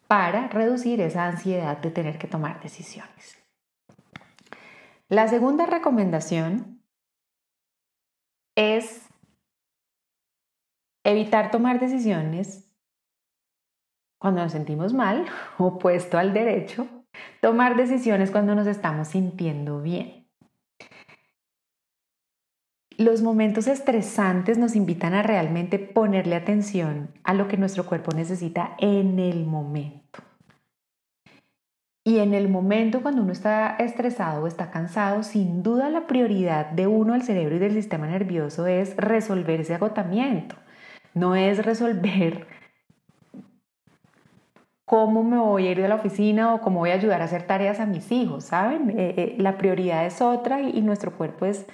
para 0.06 0.48
reducir 0.48 1.00
esa 1.00 1.24
ansiedad 1.24 1.78
de 1.78 1.90
tener 1.90 2.18
que 2.18 2.28
tomar 2.28 2.62
decisiones. 2.62 3.42
La 5.08 5.26
segunda 5.26 5.64
recomendación 5.64 6.82
es 8.56 9.08
evitar 11.02 11.50
tomar 11.50 11.80
decisiones 11.80 12.70
cuando 14.18 14.42
nos 14.42 14.52
sentimos 14.52 14.92
mal, 14.92 15.24
opuesto 15.56 16.18
al 16.18 16.34
derecho, 16.34 16.86
tomar 17.40 17.74
decisiones 17.74 18.30
cuando 18.30 18.54
nos 18.54 18.66
estamos 18.66 19.08
sintiendo 19.08 19.80
bien. 19.80 20.19
Los 23.00 23.22
momentos 23.22 23.66
estresantes 23.66 24.58
nos 24.58 24.76
invitan 24.76 25.14
a 25.14 25.22
realmente 25.22 25.78
ponerle 25.78 26.36
atención 26.36 27.08
a 27.24 27.32
lo 27.32 27.48
que 27.48 27.56
nuestro 27.56 27.86
cuerpo 27.86 28.12
necesita 28.14 28.74
en 28.76 29.18
el 29.18 29.46
momento. 29.46 30.20
Y 32.04 32.18
en 32.18 32.34
el 32.34 32.50
momento 32.50 33.00
cuando 33.00 33.22
uno 33.22 33.32
está 33.32 33.74
estresado 33.76 34.44
o 34.44 34.46
está 34.46 34.70
cansado, 34.70 35.22
sin 35.22 35.62
duda 35.62 35.88
la 35.88 36.06
prioridad 36.06 36.66
de 36.72 36.88
uno, 36.88 37.14
el 37.14 37.22
cerebro 37.22 37.56
y 37.56 37.58
del 37.58 37.72
sistema 37.72 38.06
nervioso 38.06 38.66
es 38.66 38.94
resolver 38.98 39.60
ese 39.60 39.76
agotamiento. 39.76 40.56
No 41.14 41.36
es 41.36 41.64
resolver 41.64 42.48
cómo 44.84 45.24
me 45.24 45.38
voy 45.38 45.68
a 45.68 45.70
ir 45.70 45.80
de 45.80 45.88
la 45.88 45.94
oficina 45.94 46.52
o 46.52 46.60
cómo 46.60 46.80
voy 46.80 46.90
a 46.90 46.96
ayudar 46.96 47.22
a 47.22 47.24
hacer 47.24 47.44
tareas 47.44 47.80
a 47.80 47.86
mis 47.86 48.12
hijos, 48.12 48.44
¿saben? 48.44 48.90
Eh, 48.90 49.14
eh, 49.16 49.34
la 49.38 49.56
prioridad 49.56 50.04
es 50.04 50.20
otra 50.20 50.60
y 50.60 50.82
nuestro 50.82 51.16
cuerpo 51.16 51.46
es 51.46 51.64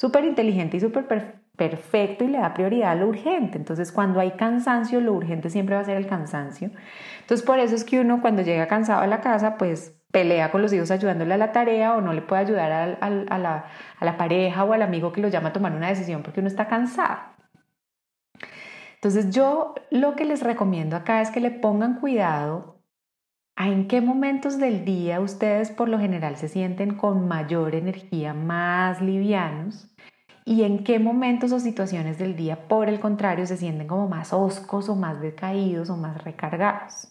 súper 0.00 0.24
inteligente 0.24 0.78
y 0.78 0.80
súper 0.80 1.06
perfecto 1.54 2.24
y 2.24 2.28
le 2.28 2.38
da 2.38 2.54
prioridad 2.54 2.92
a 2.92 2.94
lo 2.94 3.08
urgente. 3.08 3.58
Entonces, 3.58 3.92
cuando 3.92 4.18
hay 4.18 4.30
cansancio, 4.30 4.98
lo 4.98 5.12
urgente 5.12 5.50
siempre 5.50 5.74
va 5.74 5.82
a 5.82 5.84
ser 5.84 5.98
el 5.98 6.06
cansancio. 6.06 6.70
Entonces, 7.20 7.46
por 7.46 7.58
eso 7.58 7.74
es 7.74 7.84
que 7.84 8.00
uno 8.00 8.22
cuando 8.22 8.40
llega 8.40 8.66
cansado 8.66 9.02
a 9.02 9.06
la 9.06 9.20
casa, 9.20 9.58
pues 9.58 9.94
pelea 10.10 10.50
con 10.50 10.62
los 10.62 10.72
hijos 10.72 10.90
ayudándole 10.90 11.34
a 11.34 11.36
la 11.36 11.52
tarea 11.52 11.94
o 11.94 12.00
no 12.00 12.14
le 12.14 12.22
puede 12.22 12.40
ayudar 12.40 12.72
a, 12.72 13.10
la, 13.10 13.66
a 13.98 14.04
la 14.06 14.16
pareja 14.16 14.64
o 14.64 14.72
al 14.72 14.80
amigo 14.80 15.12
que 15.12 15.20
lo 15.20 15.28
llama 15.28 15.50
a 15.50 15.52
tomar 15.52 15.72
una 15.72 15.88
decisión 15.88 16.22
porque 16.22 16.40
uno 16.40 16.48
está 16.48 16.66
cansado. 16.66 17.18
Entonces 18.94 19.28
yo 19.30 19.74
lo 19.90 20.16
que 20.16 20.24
les 20.24 20.42
recomiendo 20.42 20.96
acá 20.96 21.20
es 21.20 21.30
que 21.30 21.40
le 21.40 21.50
pongan 21.50 22.00
cuidado 22.00 22.78
a 22.78 22.79
en 23.68 23.88
qué 23.88 24.00
momentos 24.00 24.58
del 24.58 24.84
día 24.84 25.20
ustedes 25.20 25.70
por 25.70 25.88
lo 25.88 25.98
general 25.98 26.36
se 26.36 26.48
sienten 26.48 26.94
con 26.94 27.28
mayor 27.28 27.74
energía, 27.74 28.32
más 28.32 29.00
livianos 29.02 29.88
y 30.44 30.62
en 30.62 30.82
qué 30.82 30.98
momentos 30.98 31.52
o 31.52 31.60
situaciones 31.60 32.18
del 32.18 32.36
día, 32.36 32.68
por 32.68 32.88
el 32.88 32.98
contrario, 33.00 33.46
se 33.46 33.56
sienten 33.56 33.86
como 33.86 34.08
más 34.08 34.32
oscos 34.32 34.88
o 34.88 34.96
más 34.96 35.20
decaídos 35.20 35.90
o 35.90 35.96
más 35.96 36.24
recargados. 36.24 37.08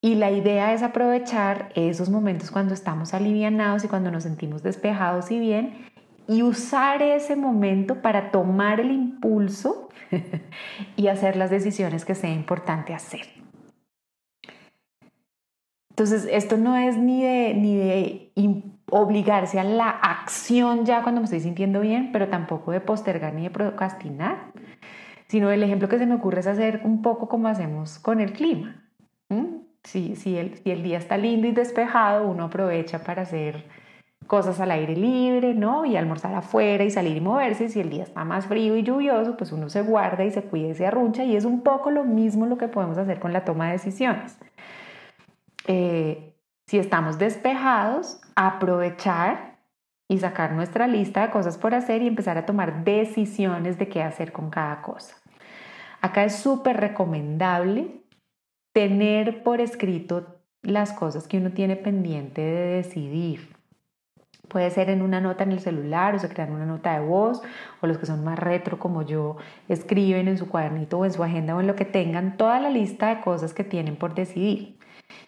Y 0.00 0.14
la 0.14 0.30
idea 0.30 0.72
es 0.72 0.82
aprovechar 0.82 1.70
esos 1.74 2.08
momentos 2.08 2.50
cuando 2.50 2.72
estamos 2.72 3.12
alivianados 3.12 3.84
y 3.84 3.88
cuando 3.88 4.10
nos 4.10 4.22
sentimos 4.22 4.62
despejados 4.62 5.30
y 5.30 5.38
bien 5.38 5.86
y 6.26 6.42
usar 6.42 7.02
ese 7.02 7.36
momento 7.36 8.00
para 8.00 8.30
tomar 8.30 8.80
el 8.80 8.92
impulso 8.92 9.88
y 10.96 11.08
hacer 11.08 11.36
las 11.36 11.50
decisiones 11.50 12.04
que 12.04 12.14
sea 12.14 12.32
importante 12.32 12.94
hacer. 12.94 13.49
Entonces, 16.00 16.26
esto 16.32 16.56
no 16.56 16.78
es 16.78 16.96
ni 16.96 17.22
de, 17.22 17.52
ni 17.52 17.76
de 17.76 18.32
obligarse 18.90 19.60
a 19.60 19.64
la 19.64 19.90
acción 19.90 20.86
ya 20.86 21.02
cuando 21.02 21.20
me 21.20 21.26
estoy 21.26 21.40
sintiendo 21.40 21.82
bien, 21.82 22.10
pero 22.10 22.28
tampoco 22.28 22.72
de 22.72 22.80
postergar 22.80 23.34
ni 23.34 23.42
de 23.42 23.50
procrastinar, 23.50 24.50
sino 25.26 25.50
el 25.50 25.62
ejemplo 25.62 25.90
que 25.90 25.98
se 25.98 26.06
me 26.06 26.14
ocurre 26.14 26.40
es 26.40 26.46
hacer 26.46 26.80
un 26.84 27.02
poco 27.02 27.28
como 27.28 27.48
hacemos 27.48 27.98
con 27.98 28.22
el 28.22 28.32
clima. 28.32 28.82
Si, 29.84 30.16
si, 30.16 30.38
el, 30.38 30.56
si 30.56 30.70
el 30.70 30.82
día 30.82 30.96
está 30.96 31.18
lindo 31.18 31.46
y 31.46 31.52
despejado, 31.52 32.26
uno 32.26 32.44
aprovecha 32.44 33.04
para 33.04 33.20
hacer 33.20 33.66
cosas 34.26 34.58
al 34.60 34.70
aire 34.70 34.96
libre, 34.96 35.52
¿no? 35.52 35.84
Y 35.84 35.98
almorzar 35.98 36.34
afuera 36.34 36.82
y 36.82 36.90
salir 36.90 37.18
y 37.18 37.20
moverse. 37.20 37.68
Si 37.68 37.78
el 37.78 37.90
día 37.90 38.04
está 38.04 38.24
más 38.24 38.46
frío 38.46 38.74
y 38.76 38.82
lluvioso, 38.82 39.36
pues 39.36 39.52
uno 39.52 39.68
se 39.68 39.82
guarda 39.82 40.24
y 40.24 40.30
se 40.30 40.44
cuida 40.44 40.68
y 40.68 40.74
se 40.74 40.86
arruncha. 40.86 41.24
Y 41.24 41.36
es 41.36 41.44
un 41.44 41.62
poco 41.62 41.90
lo 41.90 42.04
mismo 42.04 42.46
lo 42.46 42.56
que 42.56 42.68
podemos 42.68 42.96
hacer 42.96 43.20
con 43.20 43.34
la 43.34 43.44
toma 43.44 43.66
de 43.66 43.72
decisiones. 43.72 44.38
Eh, 45.66 46.36
si 46.66 46.78
estamos 46.78 47.18
despejados, 47.18 48.20
aprovechar 48.36 49.58
y 50.08 50.18
sacar 50.18 50.52
nuestra 50.52 50.88
lista 50.88 51.22
de 51.22 51.30
cosas 51.30 51.56
por 51.56 51.74
hacer 51.74 52.02
y 52.02 52.08
empezar 52.08 52.36
a 52.36 52.46
tomar 52.46 52.84
decisiones 52.84 53.78
de 53.78 53.88
qué 53.88 54.02
hacer 54.02 54.32
con 54.32 54.50
cada 54.50 54.82
cosa. 54.82 55.16
Acá 56.00 56.24
es 56.24 56.36
súper 56.36 56.78
recomendable 56.78 58.02
tener 58.72 59.42
por 59.42 59.60
escrito 59.60 60.40
las 60.62 60.92
cosas 60.92 61.28
que 61.28 61.38
uno 61.38 61.52
tiene 61.52 61.76
pendiente 61.76 62.40
de 62.40 62.76
decidir. 62.76 63.54
Puede 64.48 64.70
ser 64.70 64.90
en 64.90 65.02
una 65.02 65.20
nota 65.20 65.44
en 65.44 65.52
el 65.52 65.60
celular 65.60 66.16
o 66.16 66.18
se 66.18 66.28
crean 66.28 66.50
una 66.50 66.66
nota 66.66 66.98
de 66.98 67.06
voz 67.06 67.40
o 67.80 67.86
los 67.86 67.98
que 67.98 68.06
son 68.06 68.24
más 68.24 68.36
retro 68.36 68.80
como 68.80 69.02
yo 69.02 69.36
escriben 69.68 70.26
en 70.26 70.38
su 70.38 70.48
cuadernito 70.48 70.98
o 70.98 71.04
en 71.04 71.12
su 71.12 71.22
agenda 71.22 71.54
o 71.54 71.60
en 71.60 71.68
lo 71.68 71.76
que 71.76 71.84
tengan 71.84 72.36
toda 72.36 72.58
la 72.58 72.68
lista 72.70 73.14
de 73.14 73.20
cosas 73.20 73.54
que 73.54 73.62
tienen 73.62 73.94
por 73.94 74.14
decidir. 74.14 74.79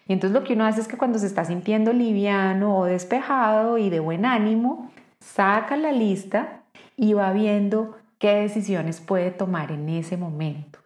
Y 0.07 0.13
entonces 0.13 0.39
lo 0.39 0.45
que 0.45 0.53
uno 0.53 0.65
hace 0.65 0.81
es 0.81 0.87
que 0.87 0.97
cuando 0.97 1.19
se 1.19 1.27
está 1.27 1.45
sintiendo 1.45 1.93
liviano 1.93 2.77
o 2.77 2.85
despejado 2.85 3.77
y 3.77 3.89
de 3.89 3.99
buen 3.99 4.25
ánimo, 4.25 4.91
saca 5.19 5.77
la 5.77 5.91
lista 5.91 6.63
y 6.95 7.13
va 7.13 7.31
viendo 7.31 7.97
qué 8.19 8.35
decisiones 8.35 9.01
puede 9.01 9.31
tomar 9.31 9.71
en 9.71 9.89
ese 9.89 10.17
momento. 10.17 10.79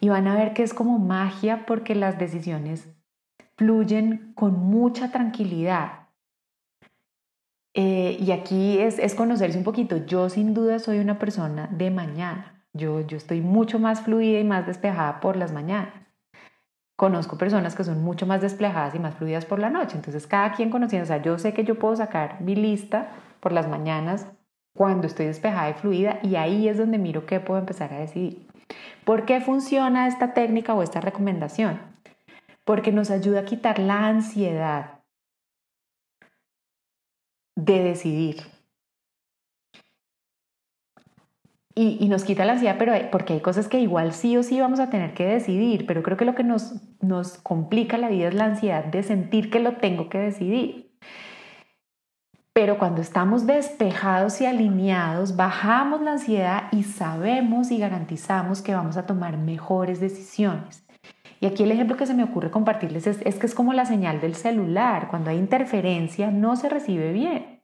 Y 0.00 0.08
van 0.08 0.26
a 0.26 0.36
ver 0.36 0.54
que 0.54 0.62
es 0.62 0.74
como 0.74 0.98
magia 0.98 1.66
porque 1.66 1.94
las 1.94 2.18
decisiones 2.18 2.88
fluyen 3.56 4.32
con 4.34 4.58
mucha 4.58 5.10
tranquilidad. 5.10 6.08
Eh, 7.74 8.16
y 8.20 8.32
aquí 8.32 8.78
es, 8.78 8.98
es, 8.98 9.14
conocerse 9.14 9.58
un 9.58 9.64
poquito. 9.64 10.04
Yo 10.06 10.28
sin 10.28 10.54
duda 10.54 10.78
soy 10.78 10.98
una 10.98 11.18
persona 11.18 11.68
de 11.70 11.90
mañana. 11.90 12.64
Yo, 12.72 13.00
yo 13.00 13.16
estoy 13.16 13.40
mucho 13.40 13.78
más 13.78 14.00
fluida 14.00 14.40
y 14.40 14.44
más 14.44 14.66
despejada 14.66 15.20
por 15.20 15.36
las 15.36 15.52
mañanas 15.52 16.07
conozco 16.98 17.38
personas 17.38 17.74
que 17.74 17.84
son 17.84 18.02
mucho 18.02 18.26
más 18.26 18.42
desplejadas 18.42 18.94
y 18.94 18.98
más 18.98 19.14
fluidas 19.14 19.46
por 19.46 19.58
la 19.58 19.70
noche. 19.70 19.96
Entonces, 19.96 20.26
cada 20.26 20.52
quien 20.52 20.68
conociendo, 20.68 21.04
o 21.04 21.06
sea, 21.06 21.22
yo 21.22 21.38
sé 21.38 21.54
que 21.54 21.64
yo 21.64 21.78
puedo 21.78 21.96
sacar 21.96 22.42
mi 22.42 22.54
lista 22.54 23.08
por 23.40 23.52
las 23.52 23.68
mañanas 23.68 24.26
cuando 24.74 25.06
estoy 25.06 25.26
despejada 25.26 25.70
y 25.70 25.74
fluida 25.74 26.18
y 26.22 26.36
ahí 26.36 26.68
es 26.68 26.76
donde 26.76 26.98
miro 26.98 27.24
qué 27.24 27.40
puedo 27.40 27.58
empezar 27.58 27.94
a 27.94 28.00
decidir. 28.00 28.46
¿Por 29.04 29.24
qué 29.24 29.40
funciona 29.40 30.06
esta 30.08 30.34
técnica 30.34 30.74
o 30.74 30.82
esta 30.82 31.00
recomendación? 31.00 31.80
porque 32.68 32.92
nos 32.92 33.10
ayuda 33.10 33.40
a 33.40 33.44
quitar 33.46 33.78
la 33.78 34.08
ansiedad 34.08 35.00
de 37.56 37.82
decidir. 37.82 38.57
Y, 41.80 42.08
nos 42.08 42.24
quita 42.24 42.44
la 42.44 42.54
ansiedad, 42.54 42.74
pero 42.76 42.92
porque 43.12 43.34
hay 43.34 43.40
cosas 43.40 43.68
que 43.68 43.78
igual 43.78 44.12
sí 44.12 44.36
o 44.36 44.42
sí 44.42 44.60
vamos 44.60 44.80
a 44.80 44.90
tener 44.90 45.14
que 45.14 45.24
decidir, 45.24 45.86
pero 45.86 46.02
creo 46.02 46.16
que 46.16 46.24
lo 46.24 46.34
que 46.34 46.42
nos, 46.42 46.74
nos 47.00 47.38
complica 47.38 47.96
la 47.98 48.08
vida 48.08 48.26
es 48.26 48.34
la 48.34 48.46
ansiedad 48.46 48.84
de 48.84 49.04
sentir 49.04 49.48
que 49.48 49.60
lo 49.60 49.76
tengo 49.76 50.08
que 50.08 50.18
decidir. 50.18 50.90
Pero 52.52 52.78
cuando 52.78 53.00
estamos 53.00 53.46
despejados 53.46 54.40
y 54.40 54.46
alineados, 54.46 55.36
bajamos 55.36 56.00
la 56.00 56.14
ansiedad 56.14 56.64
y 56.72 56.82
sabemos 56.82 57.70
y 57.70 57.78
garantizamos 57.78 58.60
que 58.60 58.74
vamos 58.74 58.96
a 58.96 59.06
tomar 59.06 59.38
mejores 59.38 60.00
decisiones. 60.00 60.84
Y 61.38 61.46
aquí 61.46 61.62
el 61.62 61.70
ejemplo 61.70 61.96
que 61.96 62.06
se 62.06 62.14
me 62.14 62.24
ocurre 62.24 62.50
compartirles 62.50 63.06
es, 63.06 63.20
es, 63.24 63.36
que 63.36 63.46
es 63.46 63.54
como 63.54 63.72
la 63.72 63.84
señal 63.84 64.20
del 64.20 64.34
celular. 64.34 65.06
Cuando 65.10 65.30
hay 65.30 65.38
interferencia 65.38 66.32
no 66.32 66.56
se 66.56 66.68
recibe 66.68 67.12
bien. 67.12 67.57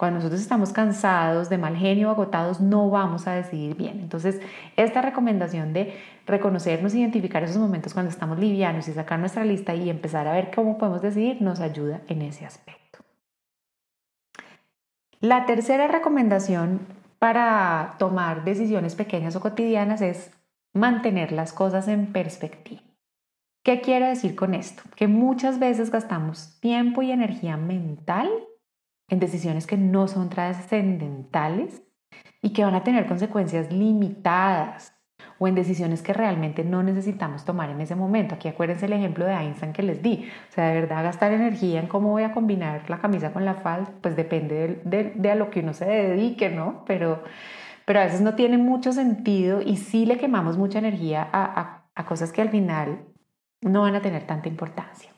Cuando 0.00 0.16
nosotros 0.16 0.40
estamos 0.40 0.72
cansados, 0.72 1.50
de 1.50 1.58
mal 1.58 1.76
genio, 1.76 2.08
agotados, 2.08 2.58
no 2.58 2.88
vamos 2.88 3.26
a 3.26 3.32
decidir 3.32 3.76
bien. 3.76 4.00
Entonces, 4.00 4.40
esta 4.76 5.02
recomendación 5.02 5.74
de 5.74 5.94
reconocernos, 6.24 6.94
identificar 6.94 7.42
esos 7.42 7.58
momentos 7.58 7.92
cuando 7.92 8.10
estamos 8.10 8.38
livianos 8.38 8.88
y 8.88 8.92
sacar 8.92 9.18
nuestra 9.18 9.44
lista 9.44 9.74
y 9.74 9.90
empezar 9.90 10.26
a 10.26 10.32
ver 10.32 10.50
cómo 10.54 10.78
podemos 10.78 11.02
decidir 11.02 11.42
nos 11.42 11.60
ayuda 11.60 12.00
en 12.08 12.22
ese 12.22 12.46
aspecto. 12.46 13.00
La 15.20 15.44
tercera 15.44 15.86
recomendación 15.86 16.80
para 17.18 17.96
tomar 17.98 18.44
decisiones 18.44 18.94
pequeñas 18.94 19.36
o 19.36 19.40
cotidianas 19.40 20.00
es 20.00 20.30
mantener 20.72 21.32
las 21.32 21.52
cosas 21.52 21.88
en 21.88 22.10
perspectiva. 22.10 22.80
¿Qué 23.62 23.82
quiero 23.82 24.06
decir 24.06 24.34
con 24.34 24.54
esto? 24.54 24.82
Que 24.96 25.08
muchas 25.08 25.58
veces 25.58 25.90
gastamos 25.90 26.58
tiempo 26.60 27.02
y 27.02 27.12
energía 27.12 27.58
mental 27.58 28.30
en 29.10 29.18
decisiones 29.18 29.66
que 29.66 29.76
no 29.76 30.08
son 30.08 30.30
trascendentales 30.30 31.82
y 32.40 32.52
que 32.52 32.64
van 32.64 32.74
a 32.74 32.84
tener 32.84 33.06
consecuencias 33.06 33.70
limitadas 33.72 34.94
o 35.38 35.48
en 35.48 35.54
decisiones 35.54 36.02
que 36.02 36.12
realmente 36.12 36.64
no 36.64 36.82
necesitamos 36.82 37.44
tomar 37.44 37.70
en 37.70 37.80
ese 37.80 37.94
momento. 37.94 38.34
Aquí 38.34 38.48
acuérdense 38.48 38.86
el 38.86 38.92
ejemplo 38.92 39.24
de 39.24 39.32
Einstein 39.32 39.72
que 39.72 39.82
les 39.82 40.02
di. 40.02 40.28
O 40.48 40.52
sea, 40.52 40.68
de 40.68 40.80
verdad 40.80 41.02
gastar 41.02 41.32
energía 41.32 41.80
en 41.80 41.88
cómo 41.88 42.10
voy 42.10 42.22
a 42.22 42.32
combinar 42.32 42.88
la 42.88 42.98
camisa 42.98 43.32
con 43.32 43.44
la 43.44 43.54
falda, 43.54 43.90
pues 44.00 44.16
depende 44.16 44.80
de, 44.84 45.30
a 45.30 45.34
lo 45.34 45.50
que 45.50 45.60
uno 45.60 45.74
se 45.74 45.86
dedique, 45.86 46.48
¿no? 46.50 46.84
Pero, 46.86 47.22
pero 47.84 48.00
a 48.00 48.04
veces 48.04 48.20
no 48.20 48.34
tiene 48.34 48.58
mucho 48.58 48.92
sentido 48.92 49.60
y 49.60 49.76
sí 49.76 50.06
le 50.06 50.18
quemamos 50.18 50.56
mucha 50.56 50.78
energía 50.78 51.28
a, 51.32 51.84
a 51.94 52.06
cosas 52.06 52.32
que 52.32 52.42
al 52.42 52.50
final 52.50 53.04
no 53.62 53.82
van 53.82 53.94
a 53.94 54.02
tener 54.02 54.26
tanta 54.26 54.48
importancia. 54.48 55.10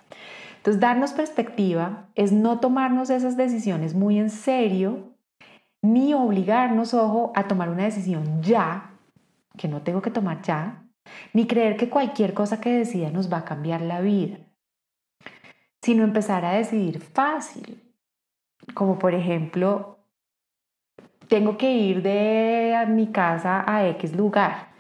Entonces, 0.63 0.81
darnos 0.81 1.13
perspectiva 1.13 2.09
es 2.15 2.31
no 2.31 2.61
tomarnos 2.61 3.11
esas 3.11 3.37
decisiones 3.37 3.95
muy 3.95 4.21
en 4.21 4.31
serio, 4.31 5.17
ni 5.83 6.15
obligarnos, 6.15 6.95
ojo, 6.95 7.33
a 7.35 7.49
tomar 7.49 7.69
una 7.69 7.83
decisión 7.83 8.41
ya, 8.45 8.93
que 9.59 9.67
no 9.67 9.83
tengo 9.83 10.03
que 10.03 10.13
tomar 10.13 10.41
ya, 10.43 10.85
ni 11.33 11.49
creer 11.49 11.77
que 11.77 11.91
cualquier 11.91 12.33
cosa 12.33 12.61
que 12.61 12.71
decida 12.71 13.11
nos 13.11 13.31
va 13.31 13.39
a 13.39 13.45
cambiar 13.45 13.81
la 13.81 14.01
vida, 14.01 14.39
sino 15.83 16.05
empezar 16.05 16.45
a 16.45 16.53
decidir 16.53 17.01
fácil, 17.01 17.83
como 18.73 19.01
por 19.01 19.15
ejemplo, 19.15 19.99
tengo 21.27 21.59
que 21.59 21.73
ir 21.73 22.03
de 22.03 22.85
mi 22.87 23.09
casa 23.09 23.65
a 23.67 23.89
X 23.89 24.15
lugar 24.15 24.72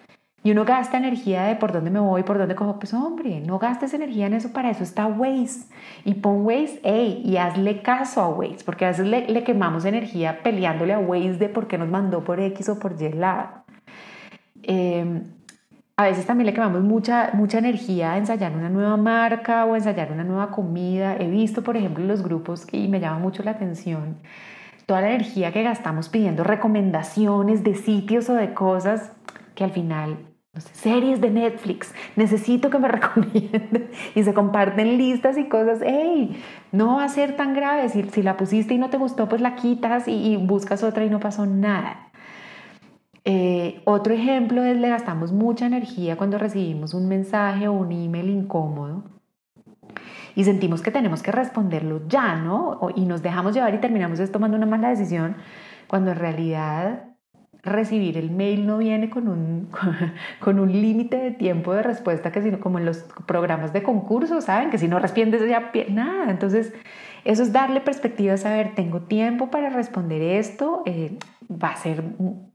y 0.44 0.50
uno 0.50 0.64
gasta 0.64 0.96
energía 0.96 1.44
de 1.44 1.54
por 1.54 1.72
dónde 1.72 1.90
me 1.90 2.00
voy, 2.00 2.24
por 2.24 2.36
dónde 2.36 2.56
cojo. 2.56 2.78
Pues 2.78 2.92
hombre, 2.94 3.40
no 3.40 3.58
gastes 3.58 3.94
energía 3.94 4.26
en 4.26 4.34
eso, 4.34 4.52
para 4.52 4.70
eso 4.70 4.82
está 4.82 5.06
Waze. 5.06 5.68
Y 6.04 6.14
pon 6.14 6.44
Waze, 6.44 6.80
hey, 6.82 7.22
y 7.24 7.36
hazle 7.36 7.82
caso 7.82 8.20
a 8.20 8.28
Waze, 8.28 8.64
porque 8.64 8.84
a 8.84 8.88
veces 8.88 9.06
le, 9.06 9.44
quemamos 9.44 9.84
energía 9.84 10.42
peleándole 10.42 10.94
a 10.94 10.98
Waze 10.98 11.34
de 11.34 11.48
por 11.48 11.68
qué 11.68 11.78
nos 11.78 11.88
mandó 11.88 12.24
por 12.24 12.40
X 12.40 12.68
o 12.70 12.78
por 12.78 13.00
Y 13.00 13.12
lado. 13.12 13.64
Em, 14.64 15.22
a 15.96 16.04
veces 16.04 16.26
también 16.26 16.46
le 16.46 16.54
quemamos 16.54 16.82
mucha, 16.82 17.30
mucha 17.34 17.58
energía 17.58 18.12
a 18.12 18.18
ensayar 18.18 18.52
una 18.52 18.68
nueva 18.68 18.96
marca 18.96 19.64
o 19.64 19.76
ensayar 19.76 20.10
una 20.10 20.24
nueva 20.24 20.50
comida. 20.50 21.16
He 21.16 21.28
visto, 21.28 21.62
por 21.62 21.76
ejemplo, 21.76 22.02
en 22.02 22.08
los 22.08 22.22
grupos 22.22 22.66
y 22.72 22.88
me 22.88 22.98
llama 22.98 23.20
mucho 23.20 23.42
la 23.44 23.52
atención 23.52 24.16
toda 24.86 25.02
la 25.02 25.10
energía 25.10 25.52
que 25.52 25.62
gastamos 25.62 26.08
pidiendo 26.08 26.42
recomendaciones 26.42 27.62
de 27.62 27.76
sitios 27.76 28.28
o 28.28 28.34
de 28.34 28.52
cosas 28.52 29.12
que 29.54 29.64
al 29.64 29.70
final 29.70 30.31
no 30.54 30.60
sé, 30.60 30.74
series 30.74 31.20
de 31.20 31.30
Netflix, 31.30 31.94
necesito 32.14 32.68
que 32.68 32.78
me 32.78 32.88
recomienden 32.96 33.90
y 34.14 34.22
se 34.22 34.34
comparten 34.34 34.98
listas 34.98 35.38
y 35.38 35.48
cosas, 35.48 35.80
hey, 35.82 36.42
no 36.72 36.96
va 36.96 37.04
a 37.04 37.08
ser 37.08 37.36
tan 37.36 37.54
grave, 37.54 37.88
si, 37.88 38.22
la 38.22 38.36
pusiste 38.36 38.74
y 38.74 38.78
no 38.78 38.90
te 38.90 38.98
gustó, 38.98 39.28
pues 39.28 39.40
la 39.40 39.54
quitas 39.54 40.08
y, 40.08 40.36
buscas 40.36 40.82
otra 40.82 41.04
y 41.04 41.10
no 41.10 41.20
pasó 41.20 41.46
nada. 41.46 42.08
Eh, 43.24 43.80
otro 43.84 44.12
ejemplo 44.12 44.64
es 44.64 44.76
le 44.76 44.88
gastamos 44.88 45.30
mucha 45.32 45.66
energía 45.66 46.16
cuando 46.16 46.38
recibimos 46.38 46.92
un 46.92 47.06
mensaje 47.08 47.68
o 47.68 47.72
un 47.72 47.92
email 47.92 48.28
incómodo 48.28 49.04
y 50.34 50.42
sentimos 50.42 50.82
que 50.82 50.90
tenemos 50.90 51.22
que 51.22 51.30
responderlo 51.30 52.02
ya, 52.08 52.34
¿no? 52.34 52.80
y 52.96 53.06
nos 53.06 53.22
dejamos 53.22 53.54
llevar 53.54 53.74
y 53.74 53.78
terminamos 53.78 54.18
tomando 54.32 54.56
una 54.56 54.66
mala 54.66 54.88
decisión 54.88 55.36
cuando 55.86 56.10
en 56.10 56.18
realidad 56.18 57.11
recibir 57.62 58.18
el 58.18 58.30
mail 58.30 58.66
no 58.66 58.78
viene 58.78 59.08
con 59.08 59.28
un, 59.28 59.68
con 60.40 60.58
un 60.58 60.72
límite 60.72 61.16
de 61.16 61.30
tiempo 61.30 61.72
de 61.72 61.82
respuesta 61.82 62.32
que 62.32 62.42
sino 62.42 62.60
como 62.60 62.78
en 62.78 62.84
los 62.84 62.98
programas 63.26 63.72
de 63.72 63.82
concurso, 63.82 64.40
¿saben? 64.40 64.70
Que 64.70 64.78
si 64.78 64.88
no 64.88 64.98
respondes 64.98 65.48
ya 65.48 65.70
nada. 65.90 66.30
Entonces, 66.30 66.72
eso 67.24 67.42
es 67.42 67.52
darle 67.52 67.80
perspectiva, 67.80 68.36
saber, 68.36 68.74
tengo 68.74 69.02
tiempo 69.02 69.50
para 69.50 69.70
responder 69.70 70.22
esto, 70.22 70.82
eh, 70.86 71.18
va 71.50 71.68
a 71.68 71.76
ser 71.76 72.02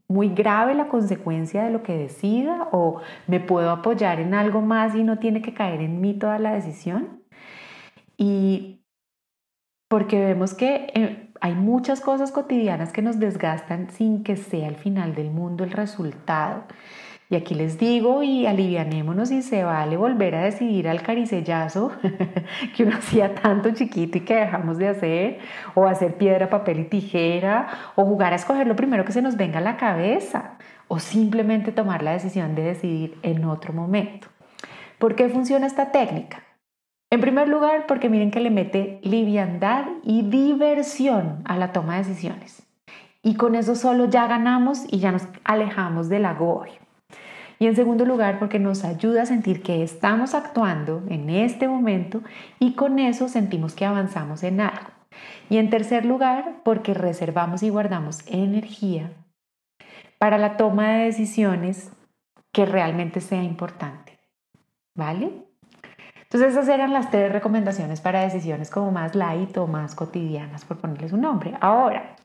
muy 0.10 0.30
grave 0.30 0.74
la 0.74 0.88
consecuencia 0.88 1.64
de 1.64 1.72
lo 1.72 1.84
que 1.84 1.98
decida 1.98 2.68
o 2.72 3.02
me 3.28 3.40
puedo 3.40 3.72
apoyar 3.72 4.20
en 4.20 4.34
algo 4.34 4.62
más 4.62 4.96
y 4.96 5.04
no 5.04 5.20
tiene 5.20 5.42
que 5.42 5.54
caer 5.54 5.82
en 5.82 6.02
mí 6.02 6.14
toda 6.14 6.38
la 6.40 6.54
decisión. 6.54 7.24
Y 8.18 8.82
porque 9.88 10.20
vemos 10.20 10.54
que... 10.54 10.92
Eh, 10.94 11.27
hay 11.42 11.54
muchas 11.54 12.02
cosas 12.02 12.32
cotidianas 12.32 12.92
que 12.92 13.02
nos 13.02 13.20
desgastan 13.20 13.90
sin 13.92 14.24
que 14.24 14.36
sea 14.36 14.68
al 14.68 14.76
final 14.76 15.16
del 15.16 15.32
mundo 15.32 15.64
el 15.64 15.72
resultado. 15.72 16.64
Y 17.30 17.36
aquí 17.36 17.56
les 17.56 17.78
digo 17.78 18.24
y 18.24 18.46
alivianémonos 18.46 19.32
y 19.32 19.42
se 19.42 19.64
vale 19.64 19.98
volver 19.98 20.36
a 20.36 20.44
decidir 20.44 20.88
al 20.88 21.02
caricellazo 21.02 21.92
que 22.76 22.84
uno 22.84 22.96
hacía 22.96 23.36
tanto 23.36 23.72
chiquito 23.72 24.18
y 24.18 24.22
que 24.22 24.36
dejamos 24.36 24.78
de 24.78 24.88
hacer, 24.88 25.40
o 25.76 25.88
hacer 25.88 26.16
piedra, 26.16 26.50
papel 26.50 26.80
y 26.80 26.84
tijera, 26.86 27.68
o 27.96 28.06
jugar 28.06 28.32
a 28.32 28.38
escoger 28.38 28.66
lo 28.66 28.78
primero 28.78 29.04
que 29.04 29.12
se 29.12 29.22
nos 29.22 29.36
venga 29.36 29.60
a 29.60 29.62
la 29.62 29.76
cabeza, 29.76 30.54
o 30.88 31.00
simplemente 31.00 31.74
tomar 31.74 32.02
la 32.02 32.14
decisión 32.14 32.56
de 32.56 32.64
decidir 32.64 33.18
en 33.24 33.44
otro 33.44 33.74
momento. 33.74 34.30
¿Por 34.98 35.16
qué 35.16 35.28
funciona 35.28 35.68
esta 35.68 35.92
técnica? 35.92 36.47
En 37.10 37.22
primer 37.22 37.48
lugar, 37.48 37.86
porque 37.88 38.10
miren 38.10 38.32
que 38.32 38.42
le 38.42 38.50
mete 38.50 39.00
liviandad 39.02 39.86
y 40.04 40.24
diversión 40.24 41.42
a 41.46 41.56
la 41.58 41.72
toma 41.72 41.94
de 41.94 42.04
decisiones. 42.04 42.68
Y 43.24 43.36
con 43.36 43.56
eso 43.56 43.76
solo 43.76 44.06
ya 44.06 44.28
ganamos 44.28 44.86
y 44.92 45.00
ya 45.00 45.12
nos 45.12 45.24
alejamos 45.46 46.10
del 46.10 46.26
agobio. 46.26 46.74
Y 47.60 47.68
en 47.68 47.76
segundo 47.76 48.06
lugar, 48.06 48.40
porque 48.40 48.60
nos 48.60 48.84
ayuda 48.84 49.24
a 49.24 49.26
sentir 49.26 49.64
que 49.64 49.84
estamos 49.84 50.36
actuando 50.36 51.04
en 51.10 51.30
este 51.30 51.68
momento 51.68 52.22
y 52.60 52.74
con 52.74 53.00
eso 53.00 53.30
sentimos 53.30 53.74
que 53.74 53.86
avanzamos 53.86 54.44
en 54.44 54.62
algo. 54.62 54.90
Y 55.50 55.58
en 55.58 55.70
tercer 55.70 56.06
lugar, 56.06 56.62
porque 56.64 56.94
reservamos 56.94 57.64
y 57.64 57.70
guardamos 57.70 58.20
energía 58.28 59.12
para 60.20 60.38
la 60.38 60.58
toma 60.58 60.90
de 60.90 61.06
decisiones 61.06 61.92
que 62.52 62.66
realmente 62.66 63.22
sea 63.22 63.44
importante. 63.44 64.20
¿Vale? 64.94 65.47
Entonces 66.30 66.52
esas 66.52 66.68
eran 66.68 66.92
las 66.92 67.10
tres 67.10 67.32
recomendaciones 67.32 68.02
para 68.02 68.20
decisiones 68.20 68.70
como 68.70 68.92
más 68.92 69.16
light 69.16 69.56
o 69.58 69.66
más 69.66 69.96
cotidianas, 69.96 70.66
por 70.66 70.76
ponerles 70.76 71.14
un 71.14 71.22
nombre. 71.22 71.54
Ahora, 71.62 72.18